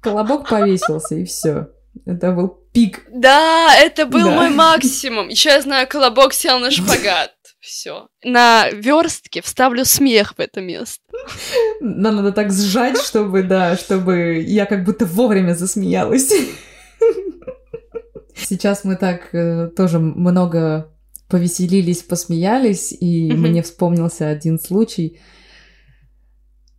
Колобок 0.00 0.48
повесился, 0.48 1.14
и 1.16 1.24
все. 1.24 1.68
Это 2.06 2.30
был 2.32 2.48
пик. 2.72 3.02
Да, 3.10 3.74
это 3.76 4.06
был 4.06 4.24
Да. 4.24 4.30
мой 4.30 4.50
максимум. 4.50 5.28
Еще 5.28 5.50
я 5.50 5.60
знаю, 5.60 5.86
колобок 5.88 6.32
сел 6.32 6.58
на 6.58 6.70
шпагат. 6.70 7.32
Все. 7.68 8.08
На 8.24 8.70
верстке 8.70 9.42
вставлю 9.42 9.84
смех 9.84 10.32
в 10.38 10.40
это 10.40 10.62
место. 10.62 11.02
Нам 11.80 12.16
надо 12.16 12.32
так 12.32 12.50
сжать, 12.50 12.98
чтобы, 12.98 13.42
да, 13.42 13.76
чтобы 13.76 14.42
я 14.46 14.64
как 14.64 14.84
будто 14.84 15.04
вовремя 15.04 15.52
засмеялась. 15.52 16.32
Сейчас 18.34 18.84
мы 18.84 18.96
так 18.96 19.34
э, 19.34 19.68
тоже 19.76 19.98
много 19.98 20.94
повеселились, 21.28 22.02
посмеялись, 22.02 22.92
и 22.98 23.30
Мгм. 23.32 23.42
мне 23.42 23.62
вспомнился 23.62 24.30
один 24.30 24.58
случай. 24.58 25.20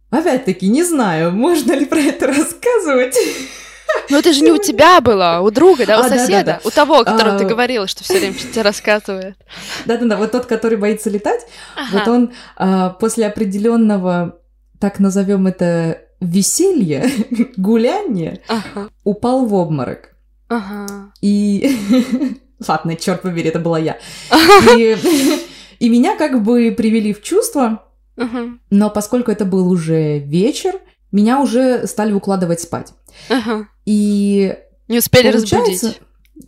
Опять-таки, 0.10 0.68
не 0.70 0.84
знаю, 0.84 1.32
можно 1.32 1.74
ли 1.74 1.86
про 1.86 2.00
это 2.00 2.26
рассказывать. 2.28 3.16
Но 4.10 4.18
это 4.18 4.34
же 4.34 4.42
не 4.42 4.52
у 4.52 4.58
тебя 4.58 5.02
было, 5.02 5.38
а 5.38 5.42
у 5.42 5.52
друга, 5.52 5.86
да, 5.86 5.98
у 5.98 6.00
А, 6.02 6.04
да, 6.04 6.10
да, 6.10 6.18
соседа, 6.18 6.44
да. 6.44 6.62
у 6.64 6.72
того, 6.72 7.00
о 7.00 7.04
котором 7.04 7.38
ты 7.38 7.44
А. 7.46 7.48
говорила, 7.48 7.88
что 7.88 8.04
все 8.04 8.20
время 8.20 8.34
тебе 8.36 8.62
рассказывает. 8.62 9.36
Да-да-да, 9.86 10.18
вот 10.18 10.32
тот, 10.32 10.46
который 10.48 10.78
боится 10.78 11.10
летать, 11.10 11.46
вот 11.92 12.02
Ага. 12.04 12.12
он 12.12 12.34
а, 12.58 12.90
после 12.90 13.28
определенного, 13.28 14.38
так 14.80 15.00
назовем 15.00 15.48
это, 15.48 16.02
веселья, 16.20 17.10
гуляния, 17.58 18.40
Ага. 18.48 18.90
упал 19.04 19.46
в 19.46 19.54
обморок. 19.54 20.10
Ага. 20.50 21.12
И... 21.22 21.78
Ладно, 22.68 22.96
черт 22.96 23.22
побери, 23.22 23.50
это 23.50 23.60
была 23.60 23.80
я. 23.80 23.98
И... 24.76 24.98
И 25.80 25.88
меня 25.90 26.18
как 26.18 26.44
бы 26.44 26.74
привели 26.78 27.14
в 27.14 27.22
чувство, 27.22 27.84
Ага. 28.18 28.58
но 28.70 28.90
поскольку 28.90 29.32
это 29.32 29.46
был 29.46 29.72
уже 29.72 30.20
вечер, 30.20 30.74
меня 31.12 31.42
уже 31.42 31.88
стали 31.88 32.12
укладывать 32.14 32.62
спать. 32.62 32.94
Ага. 33.30 33.68
И 33.86 34.56
Не 34.88 35.00
успели 35.00 35.32
Получается, 35.32 35.88
разбудить. 35.88 36.02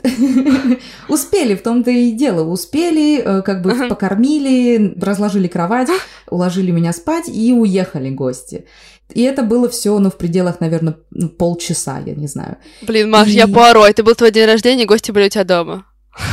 Успели, 1.10 1.56
в 1.56 1.62
том-то 1.62 1.92
и 1.92 2.12
дело. 2.12 2.48
Успели, 2.48 3.20
э, 3.22 3.42
как 3.42 3.62
бы 3.62 3.88
покормили, 3.90 4.96
разложили 5.00 5.48
кровать, 5.48 5.90
уложили 6.30 6.72
меня 6.72 6.94
спать 6.94 7.28
и 7.28 7.52
уехали 7.54 8.10
гости. 8.10 8.66
И 9.14 9.22
это 9.24 9.44
было 9.44 9.68
все, 9.68 9.98
ну, 10.00 10.10
в 10.10 10.18
пределах, 10.18 10.62
наверное, 10.62 10.96
ну, 11.12 11.28
полчаса, 11.28 12.00
я 12.06 12.16
не 12.16 12.28
знаю. 12.28 12.58
Блин, 12.82 13.10
Маш, 13.10 13.28
И- 13.28 13.32
я 13.32 13.48
Пуаро, 13.48 13.86
это 13.86 14.04
был 14.04 14.16
твой 14.16 14.32
день 14.32 14.46
рождения, 14.46 14.86
гости 14.86 15.12
были 15.12 15.26
у 15.26 15.30
тебя 15.30 15.44
дома. 15.44 15.86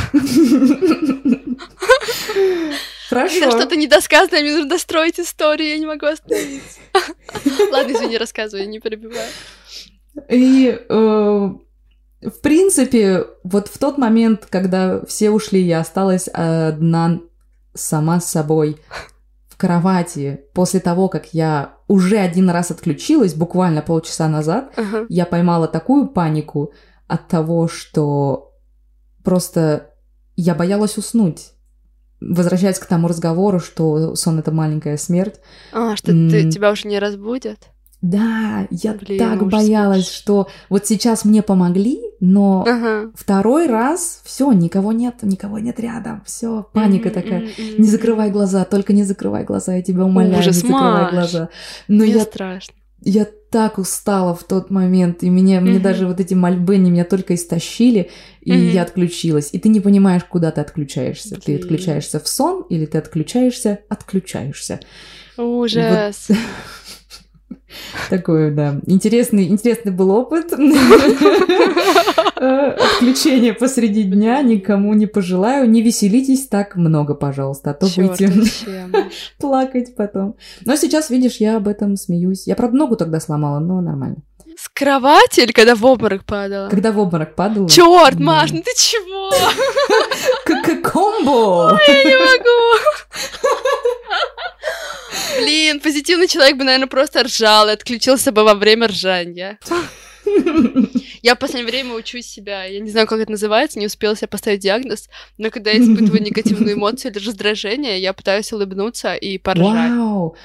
Хорошо. 3.09 3.49
Что-то 3.49 3.75
недосказанное, 3.75 4.41
мне 4.41 4.51
нужно 4.53 4.69
достроить 4.69 5.19
историю, 5.19 5.69
я 5.69 5.77
не 5.79 5.87
могу 5.87 6.05
остановиться. 6.05 6.79
Ладно, 7.71 7.91
извини, 7.91 8.17
рассказывай, 8.17 8.67
не 8.67 8.79
перебиваю. 8.79 9.27
И, 10.29 10.77
э, 10.87 11.49
в 12.21 12.41
принципе, 12.41 13.25
вот 13.43 13.67
в 13.67 13.77
тот 13.77 13.97
момент, 13.97 14.45
когда 14.49 15.03
все 15.05 15.31
ушли, 15.31 15.61
я 15.61 15.79
осталась 15.79 16.27
одна 16.27 17.19
сама 17.73 18.19
с 18.19 18.29
собой 18.29 18.77
в 19.47 19.57
кровати. 19.57 20.41
После 20.53 20.79
того, 20.79 21.09
как 21.09 21.33
я 21.33 21.73
уже 21.87 22.17
один 22.17 22.49
раз 22.49 22.69
отключилась, 22.71 23.33
буквально 23.33 23.81
полчаса 23.81 24.27
назад, 24.27 24.71
Ага. 24.75 25.05
я 25.09 25.25
поймала 25.25 25.67
такую 25.67 26.07
панику 26.07 26.73
от 27.07 27.27
того, 27.27 27.67
что 27.67 28.51
просто 29.23 29.89
я 30.35 30.53
боялась 30.53 30.97
уснуть. 30.97 31.53
Возвращаясь 32.21 32.79
к 32.79 32.85
тому 32.85 33.07
разговору, 33.07 33.59
что 33.59 34.15
сон— 34.15 34.39
это 34.39 34.51
маленькая 34.51 34.97
смерть, 34.97 35.35
А, 35.71 35.95
что 35.95 36.07
ты, 36.11 36.49
тебя 36.51 36.71
уже 36.71 36.87
не 36.87 36.99
разбудят? 36.99 37.69
Да, 38.01 38.65
я 38.71 38.93
Блин, 38.93 39.19
так 39.19 39.45
боялась, 39.49 40.03
ужас. 40.03 40.11
что 40.13 40.47
вот 40.69 40.85
сейчас 40.87 41.25
мне 41.25 41.41
помогли, 41.43 41.99
но 42.21 42.63
Ага. 42.65 43.11
второй 43.13 43.67
раз 43.67 44.21
все, 44.23 44.49
никого 44.53 44.93
нет, 44.93 45.15
никого 45.23 45.59
нет 45.59 45.81
рядом, 45.81 46.21
все, 46.25 46.65
паника 46.73 47.09
Мгм, 47.09 47.13
такая. 47.21 47.39
мгм, 47.41 47.81
Не 47.81 47.89
закрывай 47.89 48.31
глаза, 48.31 48.63
только 48.63 48.93
не 48.93 49.03
закрывай 49.03 49.43
глаза, 49.43 49.75
я 49.75 49.81
тебя 49.81 50.05
умоляю, 50.05 50.39
Ужас, 50.39 50.63
не 50.63 50.69
закрывай 50.69 51.03
Маш. 51.03 51.11
глаза. 51.11 51.49
Но 51.89 52.03
Мне 52.05 52.13
я, 52.13 52.21
страшно. 52.21 52.73
Я 53.01 53.27
так 53.49 53.77
устала 53.79 54.35
в 54.35 54.43
тот 54.43 54.69
момент, 54.69 55.23
и 55.23 55.29
меня, 55.29 55.59
мне 55.61 55.73
Мгм. 55.75 55.81
даже 55.81 56.05
вот 56.07 56.19
эти 56.19 56.33
мольбы, 56.35 56.75
они 56.75 56.91
меня 56.91 57.03
только 57.05 57.33
истощили, 57.33 58.09
и 58.41 58.51
Мгм. 58.53 58.69
я 58.69 58.83
отключилась. 58.83 59.49
И 59.53 59.59
ты 59.59 59.69
не 59.69 59.79
понимаешь, 59.79 60.23
куда 60.23 60.51
ты 60.51 60.61
отключаешься. 60.61 61.35
Ты 61.35 61.53
Блин. 61.53 61.59
отключаешься 61.59 62.19
в 62.19 62.27
сон, 62.27 62.65
или 62.69 62.85
ты 62.85 62.97
отключаешься, 62.99 63.79
отключаешься. 63.89 64.79
Ужас. 65.37 66.27
Такой, 68.09 68.51
да. 68.51 68.79
Интересный, 68.85 69.47
интересный 69.47 69.91
был 69.91 70.11
опыт. 70.11 70.51
Отключение 72.39 73.53
посреди 73.53 74.03
дня 74.03 74.41
никому 74.41 74.93
не 74.93 75.07
пожелаю. 75.07 75.69
Не 75.69 75.81
веселитесь 75.81 76.47
так 76.47 76.77
много, 76.77 77.13
пожалуйста, 77.13 77.71
а 77.71 77.73
то 77.73 77.87
будете 77.87 78.31
плакать 79.39 79.95
потом. 79.95 80.35
Но 80.63 80.77
сейчас, 80.77 81.09
видишь, 81.09 81.37
я 81.37 81.57
об 81.57 81.67
этом 81.67 81.97
смеюсь. 81.97 82.47
Я, 82.47 82.55
правда, 82.55 82.77
ногу 82.77 82.95
тогда 82.95 83.19
сломала, 83.19 83.59
но 83.59 83.81
нормально. 83.81 84.17
С 84.57 84.69
кровати 84.69 85.41
или 85.41 85.51
когда 85.51 85.75
в 85.75 85.85
обморок 85.85 86.25
падала? 86.25 86.69
Когда 86.69 86.91
в 86.91 86.99
обморок 86.99 87.35
падала... 87.35 87.67
Чёрт, 87.69 88.17
Да. 88.17 88.23
Маш, 88.23 88.51
ну 88.51 88.61
ты 88.61 88.71
чего? 88.77 89.31
Как 90.45 90.81
комбо! 90.81 91.77
Я 91.87 92.03
не 92.03 92.15
могу. 92.15 92.59
Блин, 95.39 95.79
позитивный 95.79 96.27
человек 96.27 96.57
бы, 96.57 96.63
наверное, 96.63 96.87
просто 96.87 97.23
ржал 97.23 97.67
и 97.67 97.71
отключился 97.71 98.31
бы 98.31 98.43
во 98.43 98.53
время 98.53 98.87
ржания. 98.87 99.59
Я 101.21 101.35
в 101.35 101.39
последнее 101.39 101.71
время 101.71 101.93
учу 101.93 102.21
себя, 102.21 102.63
я 102.63 102.79
не 102.79 102.89
знаю, 102.89 103.07
как 103.07 103.19
это 103.19 103.31
называется, 103.31 103.79
не 103.79 103.85
успела 103.87 104.15
себе 104.15 104.27
поставить 104.27 104.59
диагноз, 104.59 105.09
но 105.37 105.49
когда 105.49 105.71
я 105.71 105.79
испытываю 105.79 106.21
негативную 106.21 106.73
эмоцию 106.75 107.11
или 107.11 107.19
раздражение, 107.19 107.99
я 107.99 108.13
пытаюсь 108.13 108.51
улыбнуться 108.53 109.15
и 109.15 109.37
поржать. 109.37 109.91
Вау! 109.91 110.35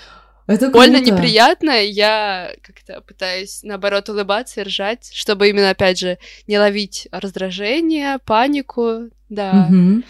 Это 0.46 0.68
Больно 0.70 0.98
круто. 0.98 1.12
неприятно, 1.12 1.82
и 1.82 1.90
я 1.90 2.52
как-то 2.60 3.00
пытаюсь, 3.00 3.62
наоборот, 3.62 4.10
улыбаться 4.10 4.60
и 4.60 4.64
ржать, 4.64 5.10
чтобы 5.14 5.48
именно, 5.48 5.70
опять 5.70 5.98
же, 5.98 6.18
не 6.46 6.58
ловить 6.58 7.08
раздражение, 7.10 8.18
панику, 8.18 9.08
да. 9.30 9.68
Мгм. 9.70 10.04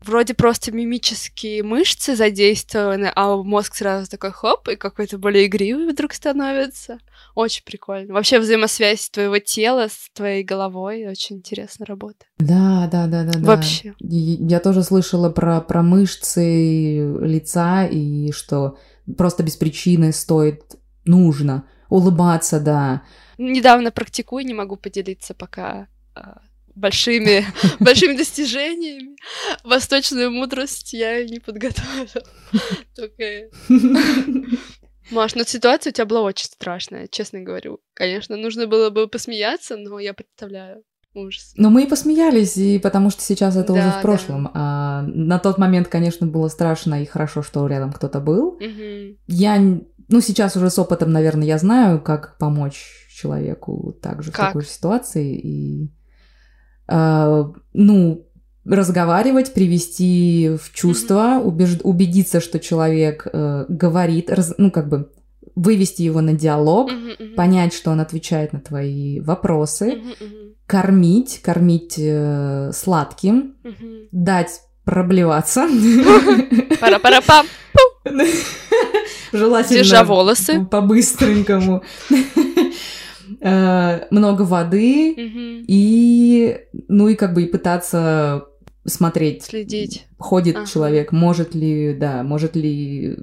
Вроде 0.00 0.34
просто 0.34 0.70
мимические 0.70 1.62
мышцы 1.64 2.14
задействованы, 2.14 3.10
а 3.16 3.36
мозг 3.36 3.74
сразу 3.74 4.08
такой 4.08 4.30
хоп, 4.30 4.68
и 4.68 4.76
какой-то 4.76 5.18
более 5.18 5.46
игривый 5.46 5.90
вдруг 5.90 6.12
становится. 6.12 6.98
Очень 7.34 7.64
прикольно. 7.64 8.14
Вообще 8.14 8.38
взаимосвязь 8.38 9.10
твоего 9.10 9.38
тела 9.38 9.88
с 9.88 10.10
твоей 10.14 10.44
головой 10.44 11.06
очень 11.06 11.36
интересно 11.36 11.84
работает. 11.84 12.30
Да, 12.38 12.88
да, 12.90 13.06
да, 13.06 13.24
да, 13.24 13.32
да. 13.32 13.46
Вообще. 13.46 13.94
И 14.00 14.16
Я 14.16 14.60
тоже 14.60 14.82
слышала 14.82 15.30
про, 15.30 15.60
про 15.60 15.82
мышцы 15.82 17.18
лица 17.20 17.86
и 17.86 18.30
что 18.32 18.78
просто 19.16 19.42
без 19.42 19.56
причины 19.56 20.12
стоит, 20.12 20.62
нужно 21.04 21.64
улыбаться, 21.88 22.60
да. 22.60 23.02
Недавно 23.38 23.90
практикую, 23.90 24.46
не 24.46 24.54
могу 24.54 24.76
поделиться 24.76 25.34
пока 25.34 25.88
а, 26.14 26.40
большими, 26.74 27.44
большими 27.80 28.16
достижениями. 28.16 29.16
Восточную 29.62 30.30
мудрость 30.30 30.92
я 30.92 31.24
не 31.24 31.40
подготовила. 31.40 32.22
Только... 32.96 33.48
Маш, 35.10 35.34
ну 35.34 35.44
ситуация 35.44 35.90
у 35.90 35.94
тебя 35.94 36.06
была 36.06 36.22
очень 36.22 36.46
страшная, 36.46 37.08
честно 37.08 37.40
говорю. 37.40 37.80
Конечно, 37.94 38.36
нужно 38.36 38.66
было 38.66 38.90
бы 38.90 39.06
посмеяться, 39.08 39.76
но 39.76 39.98
я 39.98 40.14
представляю 40.14 40.82
ужас. 41.14 41.52
Но 41.56 41.70
мы 41.70 41.84
и 41.84 41.88
посмеялись, 41.88 42.56
и 42.56 42.78
потому 42.78 43.10
что 43.10 43.22
сейчас 43.22 43.56
это 43.56 43.72
уже 43.72 43.82
Да, 43.82 43.98
в 43.98 44.02
прошлом. 44.02 44.50
А 44.54 45.02
на 45.02 45.38
тот 45.38 45.58
момент, 45.58 45.88
конечно, 45.88 46.26
было 46.26 46.48
страшно 46.48 47.02
и 47.02 47.06
хорошо, 47.06 47.42
что 47.42 47.66
рядом 47.66 47.92
кто-то 47.92 48.20
был. 48.20 48.58
Мгм. 48.60 49.18
Я, 49.26 49.58
ну, 49.58 50.20
сейчас 50.20 50.56
уже 50.56 50.70
с 50.70 50.78
опытом, 50.78 51.12
наверное, 51.12 51.46
я 51.46 51.58
знаю, 51.58 52.00
как 52.00 52.36
помочь 52.38 53.08
человеку 53.14 53.96
также 54.02 54.32
в 54.32 54.34
Как? 54.34 54.48
такой 54.48 54.64
ситуации. 54.64 55.38
И, 55.38 55.90
а, 56.88 57.52
ну, 57.72 58.26
разговаривать, 58.66 59.52
привести 59.54 60.50
в 60.62 60.72
чувство, 60.74 61.40
убеж- 61.44 61.80
убедиться, 61.82 62.40
что 62.40 62.58
человек 62.58 63.26
э, 63.32 63.64
говорит, 63.68 64.30
раз- 64.30 64.54
ну, 64.58 64.70
как 64.70 64.88
бы 64.88 65.10
вывести 65.54 66.02
его 66.02 66.20
на 66.20 66.32
диалог, 66.32 66.90
Мгм, 66.90 67.10
мгм. 67.18 67.34
понять, 67.36 67.74
что 67.74 67.90
он 67.90 68.00
отвечает 68.00 68.52
на 68.52 68.60
твои 68.60 69.20
вопросы, 69.20 69.92
Мгм, 69.96 70.08
мгм, 70.20 70.34
кормить, 70.66 71.40
кормить 71.42 71.94
э, 71.98 72.70
сладким, 72.72 73.54
мгм. 73.62 74.08
дать 74.12 74.60
проблеваться. 74.84 75.66
Пара-пара-пам, 76.80 77.46
Желательно 79.32 79.78
держа 79.78 80.04
волосы. 80.04 80.64
по-быстренькому. 80.70 81.82
Э, 83.40 84.06
Много 84.10 84.42
воды 84.42 85.14
и, 85.16 86.56
ну 86.88 87.08
и 87.08 87.14
как 87.14 87.32
бы 87.34 87.42
и 87.42 87.46
пытаться 87.46 88.44
смотреть, 88.86 89.44
Следить. 89.44 90.06
ходит 90.18 90.56
Ага. 90.56 90.66
человек, 90.66 91.12
может 91.12 91.54
ли, 91.54 91.94
да, 91.94 92.22
может 92.22 92.56
ли 92.56 93.16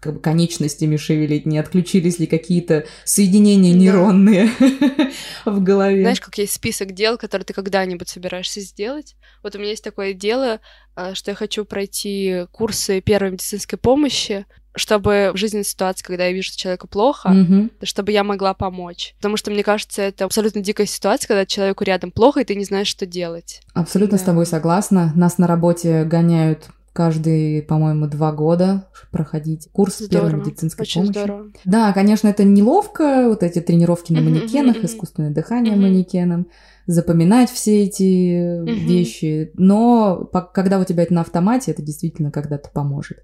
как 0.00 0.14
бы 0.14 0.20
конечностями 0.20 0.96
шевелить, 0.96 1.46
не 1.46 1.58
отключились 1.58 2.18
ли 2.18 2.26
какие-то 2.26 2.86
соединения 3.04 3.72
Да. 3.72 3.78
нейронные 3.78 4.50
в 5.44 5.62
голове. 5.62 6.02
Знаешь, 6.02 6.20
как 6.20 6.36
есть 6.38 6.54
список 6.54 6.90
дел, 6.92 7.16
которые 7.16 7.46
ты 7.46 7.52
когда-нибудь 7.52 8.08
собираешься 8.08 8.60
сделать? 8.60 9.14
Вот 9.44 9.54
у 9.54 9.58
меня 9.60 9.70
есть 9.70 9.84
такое 9.84 10.12
дело, 10.12 10.60
а, 10.96 11.14
что 11.14 11.30
я 11.30 11.34
хочу 11.36 11.64
пройти 11.64 12.46
курсы 12.50 13.00
первой 13.00 13.30
медицинской 13.30 13.78
помощи, 13.78 14.44
чтобы 14.74 15.32
в 15.34 15.36
жизненной 15.36 15.64
ситуации, 15.64 16.04
когда 16.04 16.26
я 16.26 16.32
вижу, 16.32 16.48
что 16.48 16.58
человеку 16.58 16.88
плохо, 16.88 17.28
Мгм. 17.30 17.70
чтобы 17.82 18.12
я 18.12 18.24
могла 18.24 18.54
помочь. 18.54 19.14
Потому 19.18 19.36
что, 19.36 19.50
мне 19.50 19.62
кажется, 19.62 20.02
это 20.02 20.24
абсолютно 20.24 20.60
дикая 20.60 20.86
ситуация, 20.86 21.28
когда 21.28 21.46
человеку 21.46 21.84
рядом 21.84 22.10
плохо, 22.10 22.40
и 22.40 22.44
ты 22.44 22.54
не 22.54 22.64
знаешь, 22.64 22.86
что 22.88 23.04
делать. 23.06 23.60
Абсолютно 23.74 24.16
с 24.18 24.22
Да. 24.22 24.26
тобой 24.26 24.46
согласна. 24.46 25.12
Нас 25.14 25.38
на 25.38 25.46
работе 25.46 26.04
гоняют 26.04 26.68
каждые, 26.92 27.62
по-моему, 27.62 28.06
два 28.06 28.32
года 28.32 28.86
проходить 29.10 29.68
курс 29.72 29.96
первой 30.08 30.28
Здорово. 30.28 30.44
медицинской 30.46 30.82
Очень 30.82 31.02
помощи. 31.02 31.18
здорово. 31.18 31.46
Да, 31.64 31.92
конечно, 31.92 32.28
это 32.28 32.44
неловко, 32.44 33.28
вот 33.28 33.42
эти 33.42 33.60
тренировки 33.60 34.12
на 34.12 34.20
манекенах, 34.20 34.76
искусственное 34.84 35.30
дыхание 35.30 35.74
манекеном, 35.76 36.46
запоминать 36.86 37.50
все 37.50 37.84
эти 37.84 38.60
Мгм. 38.60 38.86
вещи. 38.86 39.50
Но 39.54 40.24
по- 40.32 40.42
когда 40.42 40.78
у 40.78 40.84
тебя 40.84 41.02
это 41.04 41.14
на 41.14 41.20
автомате, 41.22 41.70
это 41.70 41.82
действительно 41.82 42.30
когда-то 42.30 42.70
поможет. 42.70 43.18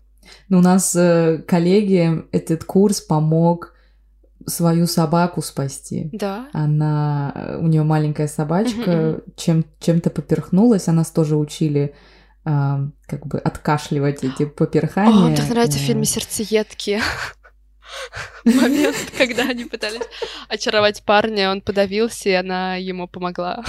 Но 0.48 0.58
у 0.58 0.62
нас 0.62 0.94
э, 0.94 1.42
коллеги 1.46 2.22
этот 2.32 2.64
курс 2.64 3.00
помог 3.00 3.74
свою 4.46 4.86
собаку 4.86 5.42
спасти. 5.42 6.08
Да. 6.12 6.48
Она, 6.52 7.32
э, 7.34 7.58
у 7.58 7.66
нее 7.66 7.82
маленькая 7.82 8.28
собачка, 8.28 9.20
чем, 9.36 9.64
чем-то 9.80 10.10
поперхнулась, 10.10 10.88
а 10.88 10.92
нас 10.92 11.10
тоже 11.10 11.36
учили 11.36 11.94
а, 12.44 12.88
как 13.06 13.26
бы 13.26 13.38
откашливать 13.38 14.24
эти 14.24 14.46
поперхания. 14.46 15.12
О, 15.24 15.26
мне 15.28 15.36
так 15.36 15.50
нравится 15.50 15.78
в 15.78 15.82
Э, 15.82 15.84
фильме 15.84 16.04
«Сердцеедки». 16.06 16.98
Момент, 18.44 18.96
когда 19.18 19.44
они 19.44 19.64
пытались 19.64 20.02
очаровать 20.48 21.02
парня, 21.02 21.50
он 21.50 21.60
подавился, 21.60 22.28
и 22.28 22.32
она 22.32 22.76
ему 22.76 23.08
помогла. 23.08 23.64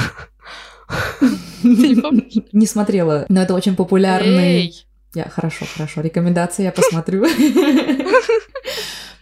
Ты 1.19 1.27
не 1.63 1.95
помнишь? 1.95 2.33
Не 2.51 2.65
смотрела, 2.65 3.25
но 3.29 3.41
это 3.41 3.53
очень 3.53 3.75
популярный. 3.75 4.61
Эй! 4.61 4.85
Я 5.13 5.23
хорошо, 5.23 5.65
хорошо. 5.65 6.01
Рекомендации 6.01 6.63
я 6.63 6.71
посмотрю. 6.71 7.25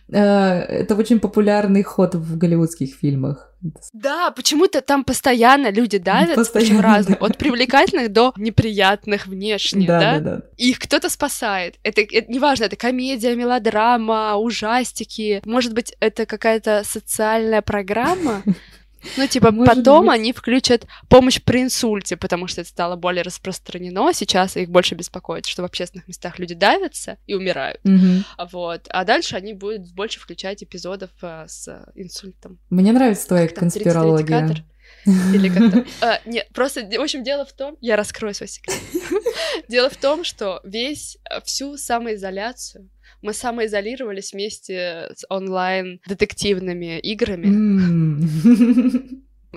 это 0.10 0.96
очень 0.96 1.20
популярный 1.20 1.84
ход 1.84 2.16
в 2.16 2.38
голливудских 2.38 2.96
фильмах. 2.96 3.54
Да, 3.92 4.32
почему-то 4.32 4.82
там 4.82 5.04
постоянно 5.04 5.72
люди 5.72 5.98
давят, 5.98 6.36
постоянно, 6.36 6.70
причем 6.70 6.80
разные, 6.80 7.18
да. 7.20 7.26
от 7.26 7.38
привлекательных 7.38 8.12
до 8.12 8.34
неприятных 8.38 9.28
внешне, 9.28 9.88
да, 9.88 10.00
да? 10.00 10.20
да, 10.20 10.36
да. 10.38 10.42
Их 10.58 10.80
кто-то 10.80 11.10
спасает. 11.10 11.76
Это, 11.84 12.02
это 12.02 12.32
неважно, 12.32 12.66
это 12.66 12.76
комедия, 12.76 13.36
мелодрама, 13.36 14.36
ужастики. 14.36 15.42
Может 15.44 15.74
быть, 15.74 15.96
это 16.00 16.26
какая-то 16.26 16.84
социальная 16.86 17.62
программа, 17.62 18.44
ну, 19.16 19.28
типа, 19.28 19.52
Может 19.52 19.76
потом 19.76 20.08
быть. 20.08 20.16
они 20.16 20.34
включат 20.34 20.86
помощь 21.10 21.42
при 21.42 21.62
инсульте, 21.62 22.18
потому 22.18 22.48
что 22.48 22.62
это 22.62 22.70
стало 22.70 22.96
более 22.96 23.24
распространено. 23.24 24.14
Сейчас 24.14 24.58
их 24.58 24.70
больше 24.70 24.96
беспокоит, 24.96 25.46
что 25.46 25.62
в 25.62 25.66
общественных 25.66 26.08
местах 26.08 26.40
люди 26.40 26.56
давятся 26.56 27.18
и 27.26 27.34
умирают. 27.34 27.80
Угу. 27.84 28.48
Вот. 28.52 28.88
А 28.90 29.04
дальше 29.06 29.36
они 29.36 29.54
будут 29.54 29.94
больше 29.94 30.20
включать 30.20 30.64
эпизодов 30.64 31.12
а, 31.22 31.48
с 31.48 31.86
инсультом. 31.96 32.60
Мне 32.70 32.92
нравится 32.92 33.28
твоя 33.28 33.48
как 33.48 33.58
конспирология. 33.58 34.66
Или 35.06 35.50
как-то... 35.50 35.86
А, 36.02 36.20
нет, 36.26 36.48
просто, 36.54 36.82
в 36.82 37.02
общем, 37.02 37.24
дело 37.24 37.46
в 37.46 37.54
том... 37.54 37.78
Я 37.82 37.96
раскрою 37.96 38.34
свой 38.34 38.48
секрет. 38.48 38.78
Дело 39.68 39.90
в 39.90 39.98
том, 39.98 40.24
что 40.24 40.62
весь, 40.64 41.18
всю 41.44 41.78
самоизоляцию 41.78 42.90
мы 43.22 43.34
самоизолировались 43.34 44.34
вместе 44.34 45.10
с 45.16 45.26
онлайн-детективными 45.30 47.00
играми. 47.00 47.48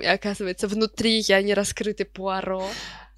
И 0.01 0.05
оказывается, 0.05 0.67
внутри 0.67 1.19
я 1.19 1.41
не 1.41 1.53
раскрытый 1.53 2.05
Пуаро. 2.05 2.67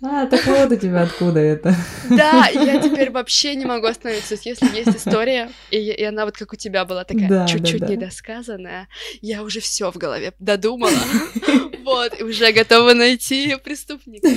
А, 0.06 0.26
так 0.26 0.46
вот 0.46 0.72
у 0.72 0.76
тебя 0.76 1.04
откуда 1.04 1.40
это. 1.40 1.74
Да, 2.10 2.48
я 2.54 2.82
теперь 2.82 3.10
вообще 3.10 3.56
не 3.56 3.66
могу 3.66 3.88
остановиться. 3.88 4.36
Если 4.44 4.66
есть 4.76 4.98
история, 4.98 5.50
и, 5.72 5.78
и 5.78 6.04
она 6.04 6.26
вот 6.26 6.38
как 6.38 6.52
у 6.52 6.56
тебя 6.58 6.84
была 6.84 7.06
такая 7.06 7.30
да, 7.30 7.48
чуть-чуть 7.48 7.80
да, 7.80 7.88
да. 7.88 7.94
недосказанная, 7.94 8.88
я 9.22 9.42
уже 9.44 9.62
все 9.62 9.92
в 9.92 9.98
голове 9.98 10.34
додумала. 10.40 10.92
Вот, 11.84 12.18
и 12.18 12.24
уже 12.24 12.54
готова 12.54 12.94
найти 12.94 13.58
преступника. 13.62 14.30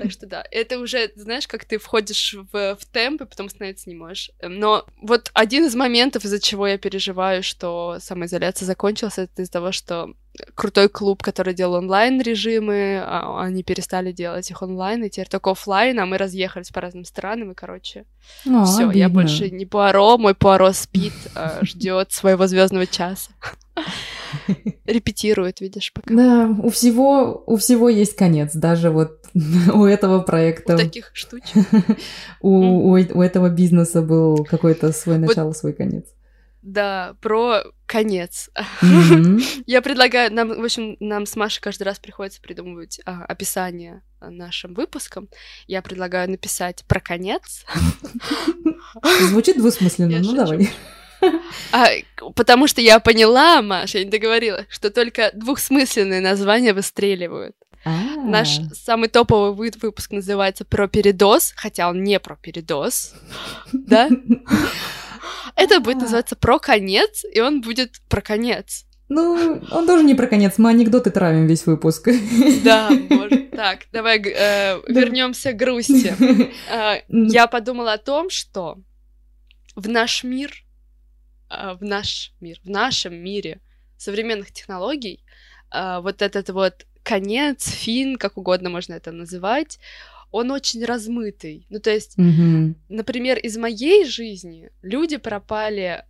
Так 0.00 0.12
что 0.12 0.26
да, 0.26 0.44
это 0.52 0.78
уже, 0.78 1.10
знаешь, 1.16 1.48
как 1.48 1.64
ты 1.64 1.78
входишь 1.78 2.36
в, 2.52 2.76
в 2.76 2.86
темп, 2.92 3.22
и 3.22 3.24
потом 3.26 3.48
становиться 3.48 3.90
не 3.90 3.96
можешь. 3.96 4.30
Но 4.40 4.86
вот 5.02 5.32
один 5.34 5.64
из 5.64 5.74
моментов, 5.74 6.24
из-за 6.24 6.38
чего 6.38 6.64
я 6.68 6.78
переживаю, 6.78 7.42
что 7.42 7.96
самоизоляция 8.00 8.66
закончилась, 8.66 9.18
это 9.18 9.42
из-за 9.42 9.50
того, 9.50 9.72
что 9.72 10.14
крутой 10.54 10.88
клуб, 10.88 11.22
который 11.22 11.54
делал 11.54 11.74
онлайн-режимы, 11.74 13.02
а, 13.04 13.42
они 13.42 13.62
перестали 13.62 14.12
делать 14.12 14.50
их 14.50 14.62
онлайн, 14.62 15.04
и 15.04 15.10
теперь 15.10 15.28
только 15.28 15.50
офлайн, 15.50 15.98
а 16.00 16.06
мы 16.06 16.18
разъехались 16.18 16.70
по 16.70 16.80
разным 16.80 17.04
странам, 17.04 17.52
и, 17.52 17.54
короче, 17.54 18.04
а, 18.48 18.64
все, 18.64 18.90
я 18.90 19.08
больше 19.08 19.50
не 19.50 19.66
Пуаро, 19.66 20.18
мой 20.18 20.34
Пуаро 20.34 20.72
спит, 20.72 21.12
а, 21.34 21.58
ждет 21.62 22.12
своего 22.12 22.46
звездного 22.46 22.86
часа. 22.86 23.30
Репетирует, 24.86 25.60
видишь, 25.60 25.92
пока. 25.92 26.14
Да, 26.14 26.54
у 26.62 26.70
всего, 26.70 27.42
у 27.46 27.56
всего 27.56 27.88
есть 27.88 28.16
конец, 28.16 28.54
даже 28.54 28.90
вот 28.90 29.20
у 29.72 29.84
этого 29.84 30.20
проекта. 30.20 30.74
У 30.74 30.78
таких 30.78 31.10
штучек. 31.12 31.66
у, 32.40 32.50
у, 32.50 32.92
у 32.92 33.22
этого 33.22 33.50
бизнеса 33.50 34.02
был 34.02 34.44
какой-то 34.44 34.92
свой 34.92 35.18
начало, 35.18 35.48
вот, 35.48 35.56
свой 35.56 35.72
конец. 35.72 36.04
Да, 36.62 37.14
про 37.20 37.62
конец. 37.86 38.50
Mm-hmm. 38.82 39.62
Я 39.66 39.82
предлагаю 39.82 40.32
нам, 40.32 40.48
в 40.48 40.64
общем, 40.64 40.96
нам 41.00 41.26
с 41.26 41.36
Машей 41.36 41.62
каждый 41.62 41.84
раз 41.84 41.98
приходится 41.98 42.40
придумывать 42.40 43.00
а, 43.04 43.24
описание 43.24 44.02
нашим 44.20 44.74
выпускам. 44.74 45.28
Я 45.66 45.82
предлагаю 45.82 46.30
написать 46.30 46.84
про 46.86 47.00
конец. 47.00 47.64
Звучит 49.20 49.56
двусмысленно, 49.56 50.18
ну 50.20 50.34
давай. 50.34 50.70
А, 51.72 51.88
потому 52.34 52.68
что 52.68 52.82
я 52.82 53.00
поняла, 53.00 53.62
Маша, 53.62 53.98
я 53.98 54.04
не 54.04 54.10
договорила, 54.10 54.66
что 54.68 54.90
только 54.90 55.30
двухсмысленные 55.34 56.20
названия 56.20 56.74
выстреливают. 56.74 57.56
А-а-а. 57.86 58.20
Наш 58.22 58.58
самый 58.74 59.08
топовый 59.08 59.70
выпуск 59.80 60.10
называется 60.10 60.64
про 60.64 60.88
передоз, 60.88 61.54
хотя 61.56 61.88
он 61.88 62.02
не 62.02 62.20
про 62.20 62.36
передоз, 62.36 63.14
да? 63.72 64.10
Это 65.54 65.80
будет 65.80 65.98
называться 65.98 66.36
про 66.36 66.58
конец, 66.58 67.24
и 67.32 67.40
он 67.40 67.60
будет 67.60 68.00
про 68.08 68.20
конец. 68.20 68.84
Ну, 69.08 69.62
он 69.70 69.86
тоже 69.86 70.02
не 70.04 70.14
про 70.14 70.26
конец, 70.26 70.54
мы 70.58 70.70
анекдоты 70.70 71.10
травим 71.10 71.46
весь 71.46 71.66
выпуск. 71.66 72.08
Да, 72.64 72.90
может. 73.10 73.50
Так, 73.50 73.86
давай 73.92 74.18
э, 74.18 74.80
вернемся 74.88 75.52
к 75.52 75.56
грусти. 75.56 76.14
Э, 76.70 77.02
я 77.08 77.46
подумала 77.46 77.94
о 77.94 77.98
том, 77.98 78.30
что 78.30 78.78
в 79.76 79.88
наш 79.88 80.24
мир, 80.24 80.52
э, 81.50 81.74
в 81.74 81.82
наш 81.84 82.32
мир, 82.40 82.58
в 82.64 82.68
нашем 82.68 83.14
мире 83.14 83.60
современных 83.96 84.52
технологий 84.52 85.24
э, 85.72 86.00
вот 86.02 86.20
этот 86.20 86.50
вот 86.50 86.86
конец, 87.02 87.68
фин, 87.68 88.16
как 88.16 88.36
угодно 88.36 88.70
можно 88.70 88.94
это 88.94 89.12
называть, 89.12 89.78
он 90.30 90.50
очень 90.50 90.84
размытый. 90.84 91.66
Ну, 91.70 91.80
то 91.80 91.90
есть, 91.90 92.18
mm-hmm. 92.18 92.74
например, 92.88 93.38
из 93.38 93.56
моей 93.56 94.04
жизни 94.04 94.70
люди 94.82 95.16
пропали 95.16 96.04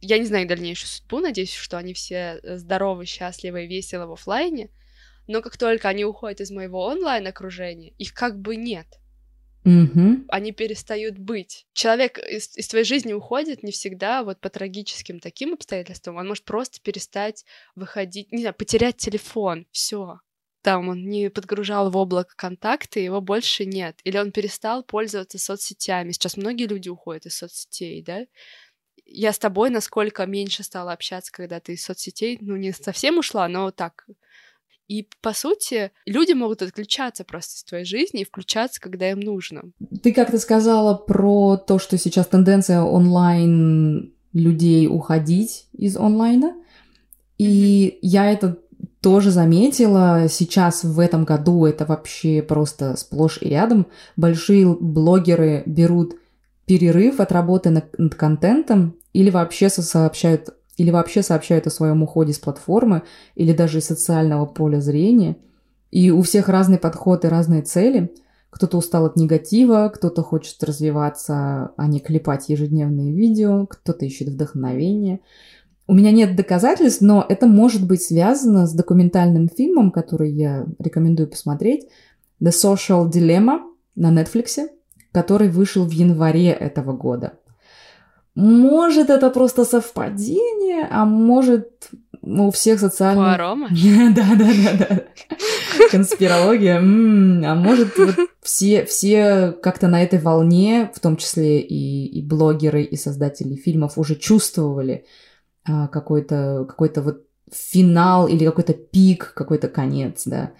я 0.00 0.18
не 0.18 0.26
знаю 0.26 0.44
их 0.44 0.48
дальнейшую 0.48 0.88
судьбу, 0.88 1.18
надеюсь, 1.18 1.52
что 1.52 1.76
они 1.78 1.92
все 1.92 2.40
здоровы, 2.42 3.04
счастливы 3.04 3.64
и 3.64 3.68
веселы 3.68 4.06
в 4.06 4.12
офлайне, 4.12 4.70
но 5.26 5.42
как 5.42 5.56
только 5.56 5.88
они 5.88 6.04
уходят 6.04 6.40
из 6.40 6.50
моего 6.50 6.84
онлайн-окружения, 6.84 7.92
их 7.98 8.14
как 8.14 8.38
бы 8.38 8.56
нет. 8.56 8.86
Mm-hmm. 9.64 10.26
Они 10.28 10.52
перестают 10.52 11.18
быть. 11.18 11.66
Человек 11.74 12.18
из, 12.18 12.56
из 12.56 12.68
твоей 12.68 12.84
жизни 12.84 13.12
уходит 13.12 13.62
не 13.62 13.72
всегда 13.72 14.22
вот 14.22 14.40
по 14.40 14.48
трагическим 14.48 15.20
таким 15.20 15.52
обстоятельствам. 15.54 16.16
Он 16.16 16.28
может 16.28 16.44
просто 16.44 16.80
перестать 16.80 17.44
выходить, 17.74 18.32
не 18.32 18.40
знаю, 18.40 18.54
потерять 18.54 18.96
телефон. 18.96 19.66
Все 19.70 20.20
там 20.62 20.88
он 20.88 21.08
не 21.08 21.30
подгружал 21.30 21.90
в 21.90 21.96
облако 21.96 22.34
контакты, 22.36 23.00
его 23.00 23.20
больше 23.20 23.64
нет. 23.64 23.98
Или 24.04 24.18
он 24.18 24.32
перестал 24.32 24.82
пользоваться 24.82 25.38
соцсетями. 25.38 26.12
Сейчас 26.12 26.36
многие 26.36 26.66
люди 26.66 26.88
уходят 26.88 27.26
из 27.26 27.36
соцсетей, 27.36 28.02
да? 28.02 28.26
Я 29.04 29.32
с 29.32 29.38
тобой 29.38 29.70
насколько 29.70 30.26
меньше 30.26 30.62
стала 30.62 30.92
общаться, 30.92 31.32
когда 31.32 31.60
ты 31.60 31.74
из 31.74 31.84
соцсетей, 31.84 32.38
ну, 32.40 32.56
не 32.56 32.72
совсем 32.72 33.18
ушла, 33.18 33.48
но 33.48 33.70
так. 33.70 34.06
И, 34.88 35.06
по 35.20 35.34
сути, 35.34 35.92
люди 36.06 36.32
могут 36.32 36.62
отключаться 36.62 37.22
просто 37.22 37.56
из 37.56 37.64
твоей 37.64 37.84
жизни 37.84 38.22
и 38.22 38.24
включаться, 38.24 38.80
когда 38.80 39.10
им 39.10 39.20
нужно. 39.20 39.64
Ты 40.02 40.12
как-то 40.12 40.38
сказала 40.38 40.94
про 40.94 41.58
то, 41.58 41.78
что 41.78 41.98
сейчас 41.98 42.26
тенденция 42.26 42.80
онлайн 42.80 44.14
людей 44.32 44.88
уходить 44.88 45.66
из 45.72 45.96
онлайна. 45.96 46.54
И 47.36 47.88
mm-hmm. 47.88 47.98
я 48.02 48.32
это 48.32 48.58
тоже 49.00 49.30
заметила, 49.30 50.26
сейчас 50.28 50.84
в 50.84 50.98
этом 50.98 51.24
году 51.24 51.66
это 51.66 51.84
вообще 51.84 52.42
просто 52.42 52.96
сплошь 52.96 53.38
и 53.40 53.48
рядом. 53.48 53.86
Большие 54.16 54.66
блогеры 54.66 55.62
берут 55.66 56.16
перерыв 56.66 57.20
от 57.20 57.32
работы 57.32 57.70
над 57.70 58.14
контентом 58.14 58.96
или 59.12 59.30
вообще 59.30 59.68
сообщают 59.68 60.54
или 60.76 60.90
вообще 60.90 61.22
сообщают 61.22 61.66
о 61.66 61.70
своем 61.70 62.02
уходе 62.04 62.32
с 62.32 62.38
платформы 62.38 63.02
или 63.34 63.52
даже 63.52 63.78
из 63.78 63.86
социального 63.86 64.46
поля 64.46 64.80
зрения. 64.80 65.36
И 65.90 66.10
у 66.10 66.22
всех 66.22 66.48
разный 66.48 66.78
подход 66.78 67.24
и 67.24 67.28
разные 67.28 67.62
цели. 67.62 68.12
Кто-то 68.50 68.78
устал 68.78 69.06
от 69.06 69.16
негатива, 69.16 69.90
кто-то 69.94 70.22
хочет 70.22 70.62
развиваться, 70.62 71.72
а 71.76 71.86
не 71.86 72.00
клепать 72.00 72.48
ежедневные 72.48 73.12
видео, 73.12 73.66
кто-то 73.66 74.06
ищет 74.06 74.28
вдохновение. 74.28 75.20
У 75.88 75.94
меня 75.94 76.10
нет 76.12 76.36
доказательств, 76.36 77.00
но 77.00 77.24
это 77.26 77.46
может 77.46 77.86
быть 77.86 78.02
связано 78.02 78.66
с 78.66 78.74
документальным 78.74 79.48
фильмом, 79.48 79.90
который 79.90 80.30
я 80.30 80.66
рекомендую 80.78 81.28
посмотреть, 81.28 81.88
The 82.42 82.50
Social 82.50 83.10
Dilemma 83.10 83.60
на 83.96 84.12
Netflix, 84.12 84.68
который 85.12 85.48
вышел 85.48 85.86
в 85.86 85.90
январе 85.90 86.50
этого 86.50 86.92
года. 86.92 87.38
Может, 88.34 89.08
это 89.08 89.30
просто 89.30 89.64
совпадение, 89.64 90.86
а 90.90 91.06
может, 91.06 91.88
у 92.22 92.50
всех 92.50 92.80
социальных... 92.80 93.24
Пуарома? 93.24 93.68
Да, 94.14 94.26
да, 94.38 94.44
да, 94.44 94.86
да. 94.88 95.02
Конспирология. 95.90 96.76
А 96.78 97.54
может, 97.54 97.96
все, 98.42 98.84
все 98.84 99.52
как-то 99.62 99.88
на 99.88 100.02
этой 100.02 100.18
волне, 100.18 100.90
в 100.94 101.00
том 101.00 101.16
числе 101.16 101.60
и, 101.60 102.06
и 102.06 102.22
блогеры, 102.22 102.82
и 102.82 102.96
создатели 102.96 103.54
фильмов, 103.54 103.96
уже 103.96 104.14
чувствовали, 104.16 105.06
какой-то 105.92 106.64
какой 106.68 106.90
вот 106.96 107.24
финал 107.52 108.28
или 108.28 108.44
какой-то 108.44 108.74
пик, 108.74 109.32
какой-то 109.34 109.68
конец, 109.68 110.24
да. 110.26 110.52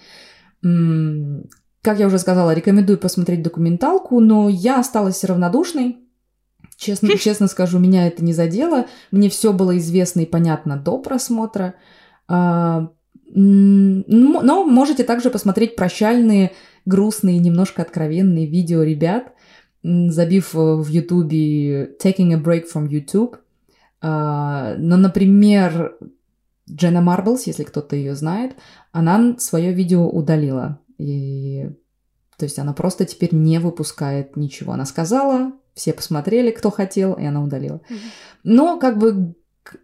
Как 1.83 2.01
я 2.01 2.07
уже 2.07 2.19
сказала, 2.19 2.53
рекомендую 2.53 2.99
посмотреть 2.99 3.43
документалку, 3.43 4.21
но 4.21 4.49
я 4.49 4.81
осталась 4.81 5.25
равнодушной. 5.25 5.99
Честно, 6.77 7.09
честно 7.19 7.47
скажу, 7.49 7.79
меня 7.79 8.07
это 8.07 8.25
не 8.25 8.33
задело. 8.33 8.87
Мне 9.11 9.29
все 9.29 9.53
было 9.53 9.77
известно 9.79 10.21
и 10.21 10.27
понятно 10.27 10.77
до 10.77 10.99
просмотра. 10.99 11.75
А, 12.27 12.91
но 13.35 14.65
можете 14.65 15.05
также 15.05 15.31
посмотреть 15.31 15.77
прощальные, 15.77 16.53
грустные, 16.87 17.39
немножко 17.39 17.83
откровенные 17.83 18.47
видео 18.47 18.83
ребят, 18.83 19.33
забив 19.83 20.55
в 20.55 20.87
Ютубе 20.89 21.97
«Taking 22.03 22.33
a 22.33 22.41
break 22.43 22.65
from 22.73 22.89
YouTube», 22.89 23.37
А, 23.37 23.48
но, 24.01 24.97
например, 24.97 25.97
Дженна 26.71 27.01
Марблс, 27.01 27.47
если 27.47 27.65
кто-то 27.65 27.97
ее 27.97 28.15
знает, 28.15 28.57
она 28.93 29.37
свое 29.39 29.73
видео 29.73 30.09
удалила. 30.09 30.81
И... 30.99 31.71
То 32.37 32.45
есть 32.45 32.59
она 32.59 32.73
просто 32.73 33.05
теперь 33.05 33.35
не 33.35 33.59
выпускает 33.59 34.37
ничего. 34.37 34.73
Она 34.73 34.85
сказала, 34.85 35.53
все 35.75 35.93
посмотрели, 35.93 36.51
кто 36.51 36.71
хотел, 36.71 37.15
и 37.15 37.25
она 37.25 37.43
удалила. 37.43 37.81
Но 38.45 38.79
как 38.79 38.99
бы, 38.99 39.35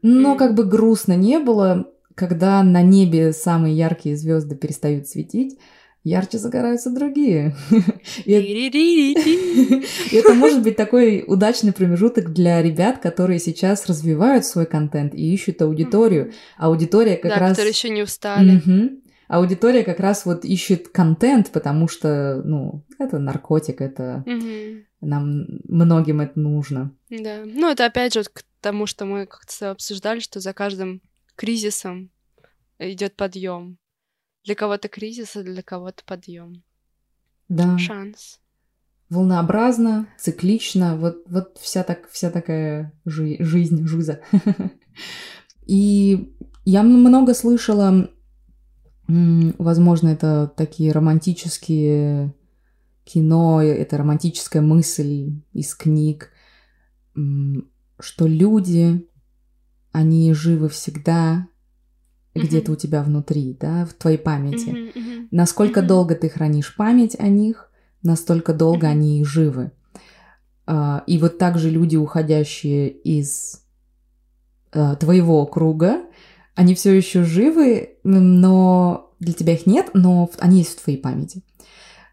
но 0.02 0.36
как 0.36 0.54
бы 0.54 0.64
грустно 0.64 1.14
не 1.14 1.38
было, 1.38 1.86
когда 2.14 2.62
на 2.62 2.82
небе 2.82 3.32
самые 3.32 3.76
яркие 3.76 4.16
звезды 4.16 4.54
перестают 4.54 5.08
светить, 5.08 5.58
ярче 6.04 6.38
загораются 6.38 6.90
другие. 6.90 7.56
И 8.24 8.32
это 10.12 10.34
может 10.34 10.62
быть 10.62 10.76
такой 10.76 11.24
удачный 11.26 11.72
промежуток 11.72 12.32
для 12.32 12.62
ребят, 12.62 12.98
которые 12.98 13.40
сейчас 13.40 13.86
развивают 13.86 14.44
свой 14.44 14.66
контент 14.66 15.14
и 15.14 15.34
ищут 15.34 15.62
аудиторию. 15.62 16.32
Аудитория 16.58 17.16
как 17.16 17.32
да, 17.32 17.38
раз... 17.38 17.50
которые 17.52 17.70
еще 17.72 17.88
не 17.88 18.02
устали. 18.02 18.60
Аудитория 19.26 19.82
как 19.82 20.00
раз 20.00 20.26
вот 20.26 20.44
ищет 20.44 20.88
контент, 20.88 21.50
потому 21.50 21.88
что, 21.88 22.42
ну, 22.44 22.84
это 22.98 23.18
наркотик, 23.18 23.80
это 23.80 24.22
нам 25.00 25.46
многим 25.64 26.20
это 26.20 26.38
нужно. 26.38 26.94
Да. 27.10 27.42
Ну, 27.44 27.70
это 27.70 27.86
опять 27.86 28.14
же 28.14 28.22
к 28.24 28.42
тому, 28.60 28.86
что 28.86 29.04
мы 29.06 29.26
как-то 29.26 29.70
обсуждали, 29.70 30.20
что 30.20 30.40
за 30.40 30.52
каждым 30.52 31.02
кризисом 31.36 32.10
идет 32.78 33.16
подъем. 33.16 33.78
Для 34.44 34.54
кого-то 34.54 34.88
кризис, 34.88 35.36
а 35.36 35.42
для 35.42 35.62
кого-то 35.62 36.02
подъем. 36.04 36.62
Да. 37.48 37.78
Шанс. 37.78 38.40
Волнообразно, 39.10 40.08
циклично, 40.18 40.96
вот, 40.96 41.22
вот 41.26 41.58
вся, 41.60 41.82
так, 41.82 42.08
вся 42.10 42.30
такая 42.30 42.92
жи- 43.04 43.36
жизнь, 43.40 43.86
жиза. 43.86 44.20
И 45.66 46.34
я 46.64 46.82
много 46.82 47.34
слышала, 47.34 48.10
возможно, 49.06 50.08
это 50.08 50.52
такие 50.56 50.92
романтические 50.92 52.34
кино, 53.04 53.62
это 53.62 53.98
романтическая 53.98 54.62
мысль 54.62 55.42
из 55.52 55.74
книг, 55.74 56.30
что 57.14 58.26
люди, 58.26 59.06
они 59.92 60.32
живы 60.32 60.68
всегда, 60.68 61.46
где-то 62.34 62.72
у 62.72 62.76
тебя 62.76 63.02
внутри, 63.02 63.56
да, 63.58 63.86
в 63.86 63.94
твоей 63.94 64.18
памяти. 64.18 64.92
Насколько 65.30 65.82
долго 65.82 66.14
ты 66.14 66.28
хранишь 66.28 66.74
память 66.76 67.16
о 67.18 67.28
них, 67.28 67.70
настолько 68.02 68.52
долго 68.52 68.86
они 68.88 69.20
и 69.20 69.24
живы. 69.24 69.72
А, 70.66 71.02
и 71.06 71.18
вот 71.18 71.38
также 71.38 71.70
люди, 71.70 71.96
уходящие 71.96 72.90
из 72.90 73.62
а, 74.72 74.96
твоего 74.96 75.44
круга, 75.46 76.02
они 76.54 76.74
все 76.74 76.92
еще 76.92 77.24
живы, 77.24 77.96
но 78.04 79.14
для 79.18 79.32
тебя 79.32 79.54
их 79.54 79.66
нет, 79.66 79.90
но 79.94 80.30
они 80.38 80.58
есть 80.58 80.78
в 80.78 80.82
твоей 80.82 80.98
памяти. 80.98 81.42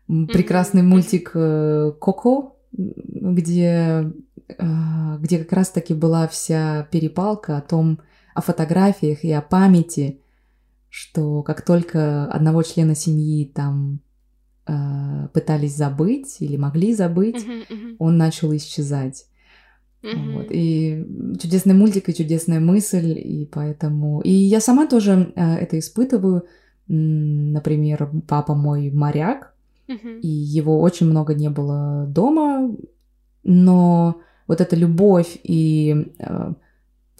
Прекрасный 0.08 0.82
мультик 0.82 1.32
э, 1.36 1.94
Коко, 2.02 2.58
где, 2.74 4.12
а, 4.58 5.18
где 5.20 5.40
как 5.40 5.54
раз-таки 5.54 5.94
была 5.94 6.28
вся 6.28 6.88
перепалка 6.92 7.58
о 7.58 7.62
том, 7.62 8.00
о 8.34 8.42
фотографиях 8.42 9.24
и 9.24 9.32
о 9.32 9.42
памяти, 9.42 10.20
что 10.90 11.42
как 11.44 11.64
только 11.64 12.26
одного 12.26 12.64
члена 12.64 12.96
семьи 12.96 13.46
там 13.46 14.00
э, 14.68 15.28
пытались 15.34 15.76
забыть 15.76 16.38
или 16.40 16.58
могли 16.58 16.94
забыть, 16.94 17.44
uh-huh, 17.44 17.68
uh-huh. 17.70 17.96
он 18.00 18.18
начал 18.18 18.56
исчезать. 18.56 19.26
Uh-huh. 20.04 20.34
Вот. 20.34 20.48
И 20.50 21.06
чудесный 21.42 21.74
мультик 21.74 22.10
и 22.10 22.16
чудесная 22.16 22.60
мысль, 22.60 23.18
и 23.18 23.46
поэтому... 23.46 24.22
И 24.22 24.32
я 24.32 24.60
сама 24.60 24.88
тоже 24.88 25.32
э, 25.36 25.56
это 25.56 25.80
испытываю. 25.80 26.46
Например, 26.88 28.12
папа 28.28 28.54
мой 28.54 28.92
моряк, 28.92 29.54
uh-huh. 29.88 30.20
и 30.20 30.28
его 30.28 30.82
очень 30.82 31.08
много 31.08 31.34
не 31.36 31.50
было 31.50 32.06
дома, 32.08 32.76
но 33.44 34.20
вот 34.48 34.60
эта 34.60 34.76
любовь 34.76 35.40
и 35.44 36.12
э, 36.20 36.54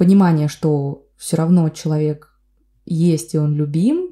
понимание, 0.02 0.48
что 0.48 1.06
все 1.16 1.38
равно 1.38 1.70
человек 1.70 2.30
есть 2.86 3.36
и 3.36 3.38
он 3.38 3.54
любим, 3.56 4.12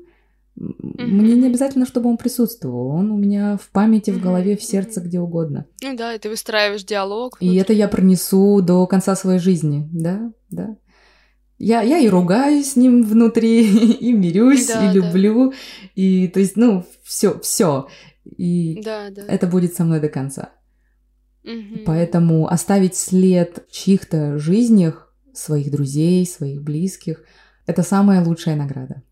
Mm-hmm. 0.60 1.06
Мне 1.06 1.36
не 1.36 1.47
обязательно, 1.47 1.86
чтобы 1.86 2.10
он 2.10 2.17
присутствовал. 2.17 2.89
Он 2.89 3.12
у 3.12 3.17
меня 3.17 3.58
в 3.58 3.69
памяти, 3.69 4.12
в 4.12 4.21
голове, 4.21 4.58
в 4.58 4.63
сердце, 4.63 4.99
где 4.99 5.17
угодно. 5.17 5.65
Ну 5.82 5.95
да, 5.95 6.13
и 6.13 6.19
ты 6.19 6.30
выстраиваешь 6.30 6.84
диалог. 6.84 7.38
И 7.39 7.56
это 7.56 7.71
я 7.71 7.88
пронесу 7.88 8.62
до 8.62 8.86
конца 8.86 9.15
своей 9.15 9.39
жизни, 9.39 9.88
да, 9.93 10.34
да. 10.49 10.75
Я, 11.58 11.82
я 11.82 11.99
и 11.99 12.10
ругаюсь 12.10 12.73
с 12.73 12.75
ним 12.75 13.04
внутри, 13.04 13.93
и 14.02 14.12
мирюсь, 14.12 14.67
да, 14.67 14.91
и 14.91 14.93
люблю. 14.93 15.52
Да. 15.52 15.56
И 15.95 16.28
то 16.28 16.41
есть, 16.41 16.58
ну, 16.58 16.86
все, 17.04 17.39
все. 17.39 17.88
И 18.25 18.82
да, 18.84 19.12
да. 19.12 19.23
это 19.28 19.47
будет 19.47 19.75
со 19.75 19.86
мной 19.86 20.02
до 20.02 20.10
конца. 20.10 20.49
Угу. 21.45 21.84
Поэтому 21.86 22.47
оставить 22.47 22.95
след 22.95 23.65
в 23.69 23.71
чьих-то 23.71 24.38
жизнях 24.38 25.09
своих 25.39 25.71
друзей, 25.71 26.25
своих 26.25 26.62
близких. 26.62 27.23
Это 27.65 27.84
самая 27.84 28.23
лучшая 28.23 28.56
награда. 28.56 29.04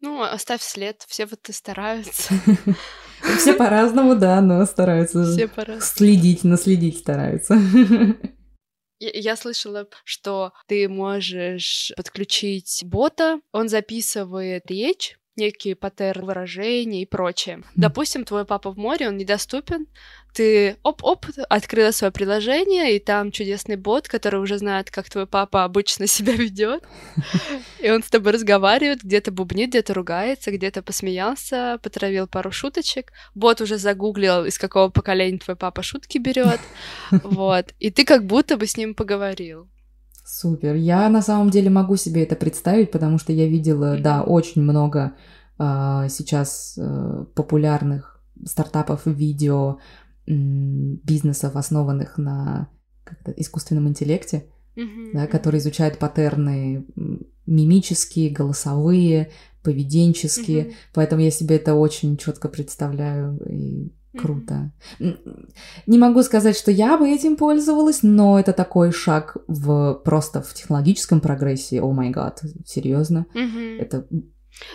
Ну, 0.00 0.22
оставь 0.22 0.62
след, 0.62 1.04
все 1.06 1.26
вот 1.26 1.48
и 1.48 1.52
стараются. 1.52 2.34
Все 3.38 3.54
по-разному, 3.54 4.16
да, 4.16 4.40
но 4.40 4.66
стараются 4.66 5.22
все 5.24 5.48
следить, 5.80 6.42
наследить 6.42 6.98
стараются. 6.98 7.56
Я 8.98 9.36
слышала, 9.36 9.86
что 10.04 10.52
ты 10.66 10.88
можешь 10.88 11.92
подключить 11.96 12.82
бота, 12.84 13.40
он 13.52 13.68
записывает 13.68 14.68
речь, 14.68 15.16
некие 15.36 15.76
паттерны 15.76 16.26
выражения 16.26 17.02
и 17.02 17.06
прочее. 17.06 17.62
Допустим, 17.74 18.24
твой 18.24 18.44
папа 18.44 18.72
в 18.72 18.76
море, 18.76 19.08
он 19.08 19.16
недоступен, 19.16 19.86
ты 20.32 20.76
оп-оп, 20.82 21.26
открыла 21.48 21.90
свое 21.90 22.12
приложение, 22.12 22.96
и 22.96 22.98
там 22.98 23.30
чудесный 23.30 23.76
бот, 23.76 24.08
который 24.08 24.40
уже 24.40 24.58
знает, 24.58 24.90
как 24.90 25.08
твой 25.08 25.26
папа 25.26 25.64
обычно 25.64 26.06
себя 26.06 26.32
ведет, 26.34 26.82
и 27.80 27.90
он 27.90 28.02
с 28.02 28.10
тобой 28.10 28.32
разговаривает, 28.32 29.02
где-то 29.02 29.30
бубнит, 29.30 29.70
где-то 29.70 29.94
ругается, 29.94 30.50
где-то 30.50 30.82
посмеялся, 30.82 31.78
потравил 31.82 32.26
пару 32.26 32.50
шуточек. 32.50 33.12
Бот 33.34 33.60
уже 33.60 33.78
загуглил, 33.78 34.44
из 34.44 34.58
какого 34.58 34.88
поколения 34.88 35.38
твой 35.38 35.56
папа 35.56 35.82
шутки 35.82 36.18
берет, 36.18 36.60
вот, 37.10 37.74
и 37.78 37.90
ты 37.90 38.04
как 38.04 38.24
будто 38.26 38.56
бы 38.56 38.66
с 38.66 38.76
ним 38.76 38.94
поговорил. 38.94 39.68
Супер. 40.24 40.74
Я 40.76 41.08
на 41.08 41.20
самом 41.20 41.50
деле 41.50 41.68
могу 41.68 41.96
себе 41.96 42.22
это 42.22 42.36
представить, 42.36 42.90
потому 42.90 43.18
что 43.18 43.32
я 43.32 43.48
видела, 43.48 43.98
да, 43.98 44.22
очень 44.22 44.62
много 44.62 45.12
э, 45.58 46.06
сейчас 46.08 46.78
э, 46.78 47.24
популярных 47.34 48.20
стартапов 48.44 49.02
видео, 49.06 49.78
бизнесов, 50.26 51.56
основанных 51.56 52.18
на 52.18 52.68
искусственном 53.36 53.88
интеллекте, 53.88 54.46
mm-hmm. 54.76 55.10
да, 55.14 55.26
которые 55.26 55.60
изучают 55.60 55.98
паттерны 55.98 56.86
мимические, 57.46 58.30
голосовые, 58.30 59.30
поведенческие. 59.62 60.64
Mm-hmm. 60.64 60.74
Поэтому 60.94 61.22
я 61.22 61.30
себе 61.30 61.56
это 61.56 61.74
очень 61.74 62.16
четко 62.16 62.48
представляю 62.48 63.38
и 63.48 63.92
Круто. 64.16 64.72
Mm-hmm. 64.98 65.52
Не 65.86 65.98
могу 65.98 66.22
сказать, 66.22 66.56
что 66.56 66.70
я 66.70 66.98
бы 66.98 67.08
этим 67.08 67.36
пользовалась, 67.36 68.02
но 68.02 68.38
это 68.38 68.52
такой 68.52 68.92
шаг 68.92 69.38
в 69.46 69.94
просто 70.04 70.42
в 70.42 70.52
технологическом 70.52 71.20
прогрессе. 71.20 71.80
О 71.80 71.92
май 71.92 72.10
гад, 72.10 72.42
серьезно. 72.66 73.26
Mm-hmm. 73.34 73.78
Это 73.78 74.06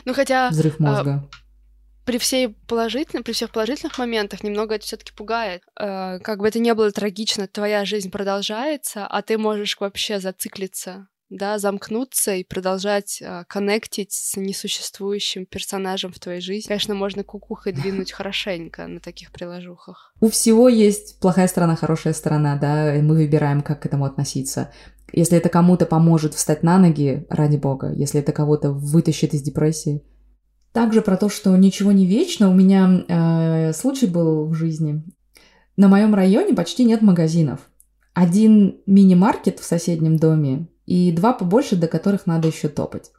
ну, 0.05 0.13
хотя, 0.13 0.49
взрыв 0.49 0.79
мозга. 0.79 1.29
А, 1.31 1.37
при 2.07 2.17
всей 2.19 2.47
положительной, 2.67 3.21
при 3.21 3.33
всех 3.33 3.51
положительных 3.51 3.97
моментах 3.97 4.41
немного 4.41 4.75
это 4.75 4.85
все-таки 4.85 5.11
пугает. 5.11 5.61
А, 5.75 6.19
как 6.19 6.39
бы 6.39 6.47
это 6.47 6.57
ни 6.57 6.71
было 6.71 6.89
трагично, 6.89 7.47
твоя 7.47 7.83
жизнь 7.83 8.09
продолжается, 8.09 9.05
а 9.05 9.21
ты 9.21 9.37
можешь 9.37 9.77
вообще 9.79 10.19
зациклиться 10.19 11.09
да, 11.29 11.59
замкнуться 11.59 12.35
и 12.35 12.45
продолжать 12.45 13.21
э, 13.21 13.43
коннектить 13.49 14.13
с 14.13 14.37
несуществующим 14.37 15.45
персонажем 15.45 16.13
в 16.13 16.19
твоей 16.19 16.39
жизни. 16.39 16.69
Конечно, 16.69 16.95
можно 16.95 17.25
кукухой 17.25 17.73
двинуть 17.73 18.11
хорошенько 18.13 18.87
на 18.87 19.01
таких 19.01 19.33
приложухах. 19.33 20.13
У 20.21 20.29
всего 20.29 20.69
есть 20.69 21.19
плохая 21.19 21.49
сторона, 21.49 21.75
хорошая 21.75 22.13
сторона, 22.13 22.55
да, 22.55 22.95
и 22.95 23.01
мы 23.01 23.15
выбираем, 23.15 23.61
как 23.61 23.81
к 23.81 23.85
этому 23.85 24.05
относиться. 24.05 24.71
Если 25.11 25.37
это 25.37 25.49
кому-то 25.49 25.85
поможет 25.85 26.33
встать 26.33 26.63
на 26.63 26.77
ноги, 26.77 27.25
ради 27.29 27.57
бога, 27.57 27.91
если 27.91 28.21
это 28.21 28.31
кого-то 28.31 28.71
вытащит 28.71 29.33
из 29.33 29.41
депрессии. 29.41 30.03
Также 30.77 31.01
про 31.01 31.17
то, 31.17 31.27
что 31.27 31.57
ничего 31.57 31.91
не 31.91 32.05
вечно. 32.05 32.51
У 32.51 32.53
меня 32.53 33.03
э, 33.07 33.73
случай 33.73 34.05
был 34.05 34.45
в 34.45 34.53
жизни. 34.53 35.01
На 35.75 35.87
моем 35.87 36.13
районе 36.13 36.53
почти 36.53 36.83
нет 36.83 37.01
магазинов. 37.01 37.61
Один 38.13 38.77
мини-маркет 38.85 39.59
в 39.59 39.63
соседнем 39.63 40.17
доме 40.17 40.67
и 40.85 41.11
два 41.11 41.33
побольше, 41.33 41.77
до 41.77 41.87
которых 41.87 42.27
надо 42.27 42.49
еще 42.49 42.67
топать. 42.69 43.09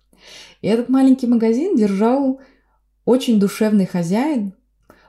И 0.62 0.68
этот 0.68 0.88
маленький 0.88 1.26
магазин 1.26 1.74
держал 1.74 2.40
очень 3.04 3.40
душевный 3.40 3.86
хозяин. 3.86 4.54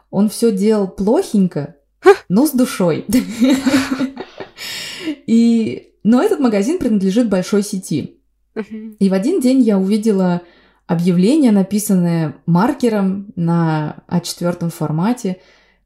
Он 0.09 0.27
все 0.27 0.51
делал 0.51 0.87
плохенько, 0.87 1.75
но 2.29 2.47
с 2.47 2.51
душой. 2.51 3.05
И 5.27 5.93
Но 6.03 6.23
этот 6.23 6.39
магазин 6.39 6.79
принадлежит 6.79 7.29
большой 7.29 7.61
сети. 7.61 8.17
И 8.99 9.07
в 9.07 9.13
один 9.13 9.39
день 9.39 9.61
я 9.61 9.77
увидела 9.77 10.41
объявление, 10.89 11.51
написанное 11.51 12.35
маркером 12.47 13.31
на 13.35 14.03
А4 14.07 14.71
формате, 14.71 15.37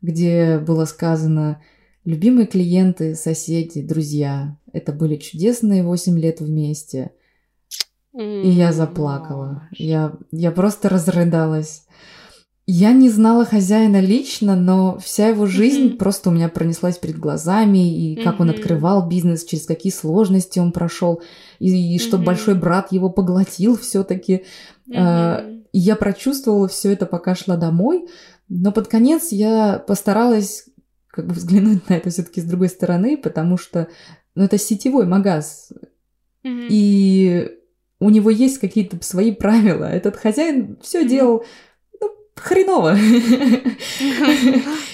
где 0.01 0.59
было 0.59 0.85
сказано 0.85 1.61
«Любимые 2.05 2.47
клиенты, 2.47 3.13
соседи, 3.13 3.81
друзья, 3.81 4.57
это 4.71 4.93
были 4.93 5.17
чудесные 5.17 5.83
8 5.83 6.17
лет 6.17 6.39
вместе». 6.39 7.11
И 8.17 8.47
я 8.47 8.71
заплакала. 8.71 9.67
Я, 9.71 10.13
я 10.31 10.51
просто 10.51 10.87
разрыдалась. 10.87 11.85
Я 12.65 12.93
не 12.93 13.09
знала 13.09 13.43
хозяина 13.43 13.99
лично, 13.99 14.55
но 14.55 14.97
вся 14.97 15.27
его 15.27 15.45
жизнь 15.47 15.87
mm-hmm. 15.87 15.97
просто 15.97 16.29
у 16.29 16.33
меня 16.33 16.47
пронеслась 16.47 16.97
перед 16.97 17.17
глазами, 17.17 17.93
и 17.93 18.15
как 18.23 18.35
mm-hmm. 18.35 18.41
он 18.41 18.49
открывал 18.51 19.07
бизнес, 19.09 19.43
через 19.43 19.65
какие 19.65 19.91
сложности 19.91 20.59
он 20.59 20.71
прошел, 20.71 21.21
и, 21.59 21.95
и 21.95 21.99
что 21.99 22.15
mm-hmm. 22.15 22.23
большой 22.23 22.55
брат 22.55 22.93
его 22.93 23.09
поглотил 23.09 23.77
все-таки. 23.77 24.45
Mm-hmm. 24.87 24.95
А, 24.95 25.45
и 25.73 25.79
я 25.79 25.97
прочувствовала 25.97 26.69
все 26.69 26.93
это, 26.93 27.05
пока 27.05 27.35
шла 27.35 27.57
домой. 27.57 28.07
Но 28.47 28.71
под 28.71 28.87
конец 28.87 29.33
я 29.33 29.79
постаралась 29.79 30.65
как 31.07 31.27
бы 31.27 31.33
взглянуть 31.33 31.89
на 31.89 31.95
это 31.95 32.11
все-таки 32.11 32.39
с 32.39 32.45
другой 32.45 32.69
стороны, 32.69 33.17
потому 33.17 33.57
что 33.57 33.89
ну, 34.35 34.43
это 34.45 34.57
сетевой 34.57 35.05
магаз. 35.05 35.73
Mm-hmm. 36.45 36.67
И 36.69 37.51
у 37.99 38.09
него 38.09 38.29
есть 38.29 38.59
какие-то 38.59 39.03
свои 39.03 39.33
правила. 39.33 39.83
Этот 39.83 40.15
хозяин 40.15 40.77
все 40.81 41.03
mm-hmm. 41.03 41.09
делал 41.09 41.43
хреново. 42.35 42.95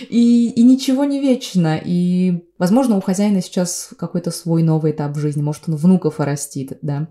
и, 0.09 0.49
и 0.49 0.63
ничего 0.63 1.05
не 1.05 1.21
вечно. 1.21 1.79
И, 1.83 2.45
возможно, 2.57 2.97
у 2.97 3.01
хозяина 3.01 3.41
сейчас 3.41 3.93
какой-то 3.97 4.31
свой 4.31 4.63
новый 4.63 4.91
этап 4.91 5.15
жизни. 5.17 5.41
Может, 5.41 5.63
он 5.67 5.75
внуков 5.75 6.19
растит, 6.19 6.77
да. 6.81 7.07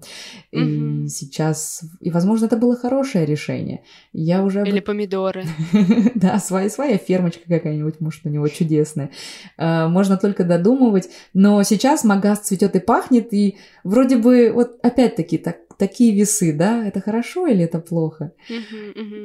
И 0.53 1.07
сейчас... 1.09 1.83
И, 2.01 2.11
возможно, 2.11 2.47
это 2.47 2.57
было 2.57 2.77
хорошее 2.77 3.25
решение. 3.25 3.85
Я 4.13 4.43
уже... 4.43 4.67
Или 4.67 4.81
помидоры. 4.81 5.45
да, 6.15 6.39
своя, 6.39 6.71
своя 6.71 6.99
фермочка 6.99 7.45
какая-нибудь, 7.49 8.01
может, 8.01 8.27
у 8.27 8.29
него 8.29 8.47
чудесная. 8.49 9.11
А, 9.57 9.89
можно 9.89 10.19
только 10.19 10.45
додумывать. 10.45 11.09
Но 11.33 11.63
сейчас 11.63 12.05
магаз 12.05 12.41
цветет 12.41 12.77
и 12.77 12.81
пахнет, 12.81 13.33
и 13.33 13.57
вроде 13.83 14.19
бы, 14.19 14.53
вот 14.55 14.79
опять-таки, 14.83 15.39
так, 15.39 15.57
такие 15.79 16.15
весы, 16.15 16.53
да, 16.53 16.87
это 16.87 17.01
хорошо 17.01 17.47
или 17.47 17.65
это 17.65 17.79
плохо? 17.79 18.33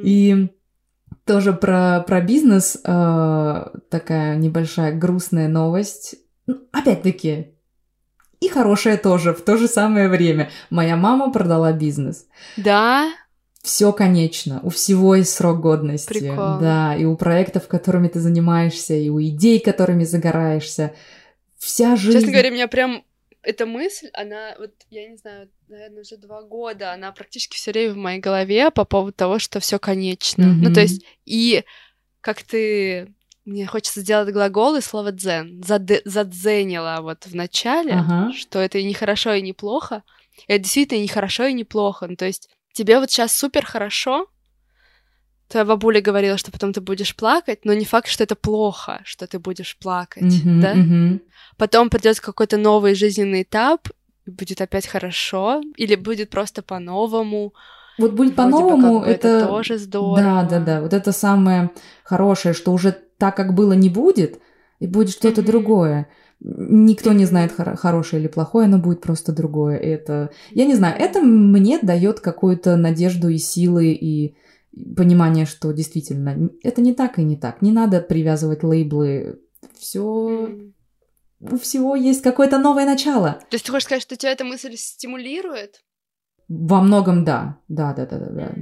И 0.02 0.48
тоже 1.26 1.52
про, 1.52 2.04
про 2.06 2.20
бизнес 2.20 2.78
э, 2.84 3.66
такая 3.90 4.36
небольшая 4.36 4.92
грустная 4.92 5.48
новость. 5.48 6.16
Ну, 6.46 6.58
опять-таки, 6.72 7.54
и 8.40 8.48
хорошая 8.48 8.98
тоже 8.98 9.32
в 9.32 9.40
то 9.40 9.56
же 9.56 9.68
самое 9.68 10.08
время. 10.08 10.50
Моя 10.68 10.96
мама 10.96 11.32
продала 11.32 11.72
бизнес. 11.72 12.26
Да? 12.58 13.10
Все 13.62 13.92
конечно, 13.92 14.60
у 14.62 14.68
всего 14.68 15.14
есть 15.14 15.32
срок 15.32 15.60
годности. 15.60 16.08
Прикольно. 16.08 16.58
Да, 16.60 16.94
и 16.94 17.06
у 17.06 17.16
проектов, 17.16 17.66
которыми 17.66 18.08
ты 18.08 18.20
занимаешься, 18.20 18.92
и 18.92 19.08
у 19.08 19.18
идей, 19.22 19.58
которыми 19.58 20.04
загораешься. 20.04 20.92
Вся 21.56 21.96
жизнь... 21.96 22.18
Честно 22.18 22.32
говоря, 22.32 22.50
меня 22.50 22.68
прям 22.68 23.04
эта 23.44 23.66
мысль, 23.66 24.08
она, 24.12 24.54
вот, 24.58 24.72
я 24.90 25.08
не 25.08 25.16
знаю, 25.16 25.50
наверное, 25.68 26.02
уже 26.02 26.16
два 26.16 26.42
года, 26.42 26.92
она 26.92 27.12
практически 27.12 27.56
все 27.56 27.72
время 27.72 27.92
в 27.92 27.96
моей 27.96 28.20
голове 28.20 28.70
по 28.70 28.84
поводу 28.84 29.12
того, 29.12 29.38
что 29.38 29.60
все 29.60 29.78
конечно. 29.78 30.42
Mm-hmm. 30.42 30.60
Ну, 30.62 30.74
то 30.74 30.80
есть, 30.80 31.04
и 31.24 31.64
как 32.20 32.42
ты 32.42 33.12
мне 33.44 33.66
хочется 33.66 34.00
сделать 34.00 34.32
глагол 34.32 34.76
и 34.76 34.80
слово 34.80 35.12
дзен. 35.12 35.62
Зад... 35.62 35.82
Задзенила 36.04 36.98
вот 37.02 37.26
в 37.26 37.34
начале, 37.34 37.92
uh-huh. 37.92 38.32
что 38.32 38.58
это 38.58 38.78
и 38.78 38.84
не 38.84 38.94
хорошо, 38.94 39.34
и 39.34 39.42
не 39.42 39.52
плохо. 39.52 40.02
Это 40.48 40.60
действительно 40.60 41.00
не 41.00 41.08
хорошо 41.08 41.44
и 41.44 41.52
не 41.52 41.64
плохо. 41.64 42.06
Ну, 42.06 42.16
то 42.16 42.24
есть 42.24 42.48
тебе 42.72 42.98
вот 42.98 43.10
сейчас 43.10 43.36
супер 43.36 43.66
хорошо, 43.66 44.28
твоя 45.48 45.64
бабуля 45.64 46.00
говорила, 46.00 46.36
что 46.38 46.50
потом 46.50 46.72
ты 46.72 46.80
будешь 46.80 47.14
плакать, 47.14 47.64
но 47.64 47.74
не 47.74 47.84
факт, 47.84 48.08
что 48.08 48.24
это 48.24 48.34
плохо, 48.34 49.00
что 49.04 49.26
ты 49.26 49.38
будешь 49.38 49.76
плакать, 49.76 50.24
mm-hmm, 50.24 50.60
да? 50.60 50.74
Mm-hmm. 50.74 51.20
Потом 51.56 51.90
придет 51.90 52.20
какой-то 52.20 52.56
новый 52.56 52.94
жизненный 52.94 53.42
этап, 53.42 53.88
будет 54.26 54.60
опять 54.60 54.86
хорошо, 54.86 55.60
или 55.76 55.94
будет 55.96 56.30
просто 56.30 56.62
по-новому. 56.62 57.52
Вот 57.98 58.12
будет 58.12 58.34
по-новому, 58.34 59.02
это... 59.02 59.28
это 59.28 59.46
тоже 59.46 59.78
здорово. 59.78 60.16
Да, 60.16 60.42
да, 60.44 60.60
да. 60.60 60.80
Вот 60.80 60.92
это 60.92 61.12
самое 61.12 61.70
хорошее, 62.02 62.54
что 62.54 62.72
уже 62.72 62.96
так, 63.18 63.36
как 63.36 63.54
было, 63.54 63.72
не 63.72 63.88
будет, 63.88 64.40
и 64.80 64.86
будет 64.86 65.10
что-то 65.10 65.40
mm-hmm. 65.40 65.44
другое. 65.44 66.08
Никто 66.40 67.12
не 67.12 67.24
знает, 67.24 67.52
хор- 67.52 67.76
хорошее 67.76 68.20
или 68.20 68.28
плохое, 68.28 68.66
оно 68.66 68.78
будет 68.78 69.00
просто 69.00 69.32
другое. 69.32 69.76
Это, 69.76 70.30
я 70.50 70.64
не 70.64 70.74
знаю, 70.74 70.96
это 70.98 71.20
мне 71.20 71.78
дает 71.80 72.20
какую-то 72.20 72.76
надежду 72.76 73.28
и 73.28 73.38
силы 73.38 73.92
и 73.92 74.34
понимание, 74.96 75.46
что 75.46 75.72
действительно 75.72 76.50
это 76.62 76.80
не 76.80 76.94
так 76.94 77.18
и 77.18 77.22
не 77.22 77.36
так. 77.36 77.62
Не 77.62 77.72
надо 77.72 78.00
привязывать 78.00 78.62
лейблы. 78.62 79.40
Все 79.78 80.48
у 81.40 81.58
всего 81.58 81.94
есть 81.94 82.22
какое-то 82.22 82.58
новое 82.58 82.86
начало. 82.86 83.40
То 83.50 83.54
есть 83.54 83.66
ты 83.66 83.72
хочешь 83.72 83.84
сказать, 83.84 84.02
что 84.02 84.16
тебя 84.16 84.32
эта 84.32 84.44
мысль 84.44 84.76
стимулирует? 84.76 85.82
Во 86.48 86.80
многом 86.80 87.24
да. 87.24 87.58
Да, 87.68 87.92
да, 87.92 88.06
да, 88.06 88.18
да, 88.18 88.30
да. 88.30 88.54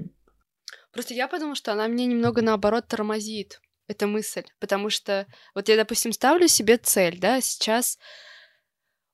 Просто 0.93 1.15
я 1.15 1.29
подумала, 1.29 1.55
что 1.55 1.73
она 1.73 1.89
мне 1.89 2.07
немного 2.07 2.43
наоборот 2.43 2.87
тормозит, 2.89 3.61
эта 3.89 4.07
мысль. 4.07 4.45
Потому 4.61 4.91
что 4.91 5.27
вот 5.55 5.69
я, 5.69 5.77
допустим, 5.77 6.13
ставлю 6.13 6.49
себе 6.49 6.77
цель, 6.77 7.19
да, 7.19 7.41
сейчас 7.41 7.99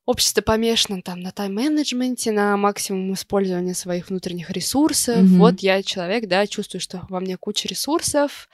общество 0.08 0.40
помешано 0.40 1.02
там 1.02 1.20
на 1.20 1.32
тайм-менеджменте, 1.32 2.32
на 2.32 2.56
максимум 2.56 3.12
использования 3.12 3.74
своих 3.74 4.08
внутренних 4.08 4.50
ресурсов. 4.50 5.18
Mm-hmm. 5.18 5.36
Вот 5.36 5.60
я 5.60 5.82
человек, 5.82 6.26
да, 6.26 6.46
чувствую, 6.46 6.80
что 6.80 7.04
во 7.10 7.20
мне 7.20 7.36
куча 7.36 7.68
ресурсов, 7.68 8.48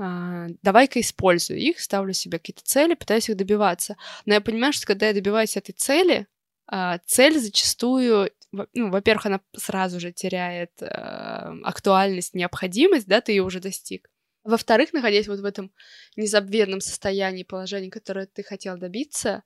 а, 0.00 0.46
давай-ка 0.62 1.02
использую 1.02 1.60
их, 1.60 1.78
ставлю 1.78 2.14
себе 2.14 2.38
какие-то 2.38 2.62
цели, 2.64 2.94
пытаюсь 2.94 3.28
их 3.28 3.36
добиваться. 3.36 3.98
Но 4.24 4.32
я 4.32 4.40
понимаю, 4.40 4.72
что 4.72 4.86
когда 4.86 5.08
я 5.08 5.12
добиваюсь 5.12 5.58
этой 5.58 5.72
цели, 5.72 6.26
а, 6.66 6.96
цель 7.04 7.38
зачастую, 7.38 8.30
ну, 8.50 8.90
во-первых, 8.90 9.26
она 9.26 9.40
сразу 9.54 10.00
же 10.00 10.10
теряет 10.10 10.70
э, 10.80 10.86
актуальность, 11.64 12.34
необходимость, 12.34 13.06
да, 13.06 13.20
ты 13.20 13.32
ее 13.32 13.42
уже 13.42 13.60
достиг. 13.60 14.08
Во-вторых, 14.42 14.94
находясь 14.94 15.28
вот 15.28 15.40
в 15.40 15.44
этом 15.44 15.70
незабвенном 16.16 16.80
состоянии, 16.80 17.42
положении, 17.42 17.90
которое 17.90 18.26
ты 18.26 18.42
хотел 18.42 18.78
добиться, 18.78 19.42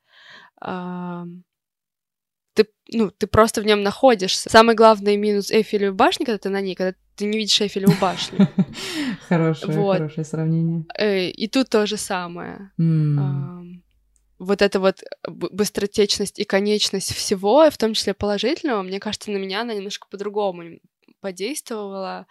ты, 2.58 2.68
ну, 2.88 3.10
ты 3.10 3.28
просто 3.28 3.60
в 3.60 3.66
нем 3.66 3.82
находишься. 3.82 4.50
Самый 4.50 4.74
главный 4.74 5.16
минус 5.16 5.52
Эйфелевой 5.52 5.94
башни, 5.94 6.24
когда 6.24 6.38
ты 6.38 6.48
на 6.48 6.60
ней, 6.60 6.74
когда 6.74 6.98
ты 7.14 7.26
не 7.26 7.38
видишь 7.38 7.60
Эйфелеву 7.60 7.94
башню. 8.00 8.48
Хорошее, 9.28 9.72
хорошее 9.72 10.24
сравнение. 10.24 10.84
Э, 10.98 11.28
и 11.28 11.46
тут 11.46 11.68
то 11.68 11.86
же 11.86 11.96
самое. 11.96 12.72
Вот 14.38 14.62
эта 14.62 14.78
вот 14.78 15.02
быстротечность 15.26 16.38
и 16.38 16.44
конечность 16.44 17.12
всего, 17.12 17.68
в 17.70 17.76
том 17.76 17.94
числе 17.94 18.14
положительного, 18.14 18.82
мне 18.82 19.00
кажется, 19.00 19.30
на 19.30 19.36
меня 19.36 19.62
она 19.62 19.74
немножко 19.74 20.06
по-другому 20.08 20.78
подействовала. 21.20 22.26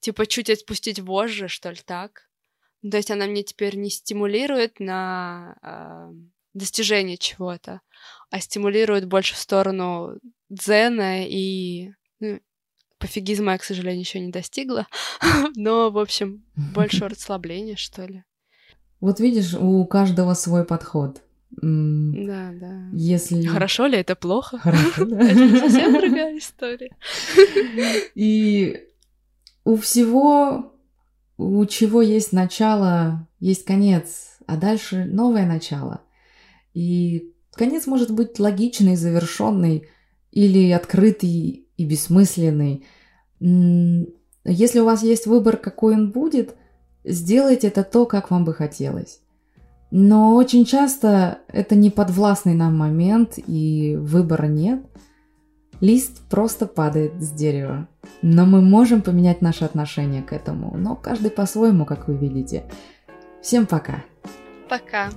Типа 0.00 0.26
чуть 0.26 0.50
отпустить 0.50 1.00
вожжи, 1.00 1.48
что 1.48 1.70
ли, 1.70 1.78
так? 1.84 2.28
То 2.88 2.96
есть 2.96 3.10
она 3.10 3.26
мне 3.26 3.42
теперь 3.42 3.76
не 3.76 3.90
стимулирует 3.90 4.80
на 4.80 6.12
достижение 6.56 7.16
чего-то, 7.18 7.80
а 8.30 8.40
стимулирует 8.40 9.06
больше 9.06 9.34
в 9.34 9.38
сторону 9.38 10.18
дзена 10.48 11.24
и 11.26 11.90
ну, 12.20 12.40
пофигизма 12.98 13.52
я, 13.52 13.58
к 13.58 13.64
сожалению, 13.64 14.00
еще 14.00 14.20
не 14.20 14.30
достигла, 14.30 14.86
но, 15.54 15.90
в 15.90 15.98
общем, 15.98 16.44
больше 16.74 17.08
расслабления, 17.08 17.76
что 17.76 18.04
ли. 18.04 18.24
Вот 19.00 19.20
видишь, 19.20 19.54
у 19.54 19.84
каждого 19.84 20.34
свой 20.34 20.64
подход. 20.64 21.22
Да, 21.50 22.50
да. 22.52 22.88
Если... 22.92 23.44
Хорошо 23.44 23.86
ли 23.86 23.98
это 23.98 24.16
плохо? 24.16 24.58
Хорошо, 24.62 25.04
да. 25.04 25.22
Это 25.22 25.58
совсем 25.58 25.92
другая 26.00 26.38
история. 26.38 26.90
И 28.14 28.82
у 29.64 29.76
всего, 29.76 30.74
у 31.36 31.64
чего 31.66 32.02
есть 32.02 32.32
начало, 32.32 33.28
есть 33.38 33.64
конец, 33.64 34.38
а 34.46 34.56
дальше 34.56 35.04
новое 35.04 35.46
начало. 35.46 36.02
И 36.76 37.32
конец 37.54 37.86
может 37.86 38.10
быть 38.10 38.38
логичный, 38.38 38.96
завершенный 38.96 39.88
или 40.30 40.70
открытый 40.70 41.66
и 41.74 41.84
бессмысленный. 41.86 42.84
Если 43.40 44.80
у 44.80 44.84
вас 44.84 45.02
есть 45.02 45.26
выбор, 45.26 45.56
какой 45.56 45.94
он 45.94 46.10
будет, 46.12 46.54
сделайте 47.02 47.68
это 47.68 47.82
то, 47.82 48.04
как 48.04 48.30
вам 48.30 48.44
бы 48.44 48.52
хотелось. 48.52 49.20
Но 49.90 50.34
очень 50.34 50.66
часто 50.66 51.38
это 51.48 51.76
не 51.76 51.88
подвластный 51.88 52.52
нам 52.52 52.76
момент, 52.76 53.38
и 53.38 53.96
выбора 53.98 54.46
нет. 54.46 54.84
Лист 55.80 56.28
просто 56.28 56.66
падает 56.66 57.14
с 57.22 57.30
дерева. 57.30 57.88
Но 58.20 58.44
мы 58.44 58.60
можем 58.60 59.00
поменять 59.00 59.40
наше 59.40 59.64
отношение 59.64 60.22
к 60.22 60.34
этому, 60.34 60.76
но 60.76 60.94
каждый 60.94 61.30
по-своему, 61.30 61.86
как 61.86 62.06
вы 62.06 62.18
видите. 62.18 62.64
Всем 63.40 63.64
пока! 63.64 64.04
Пока! 64.68 65.08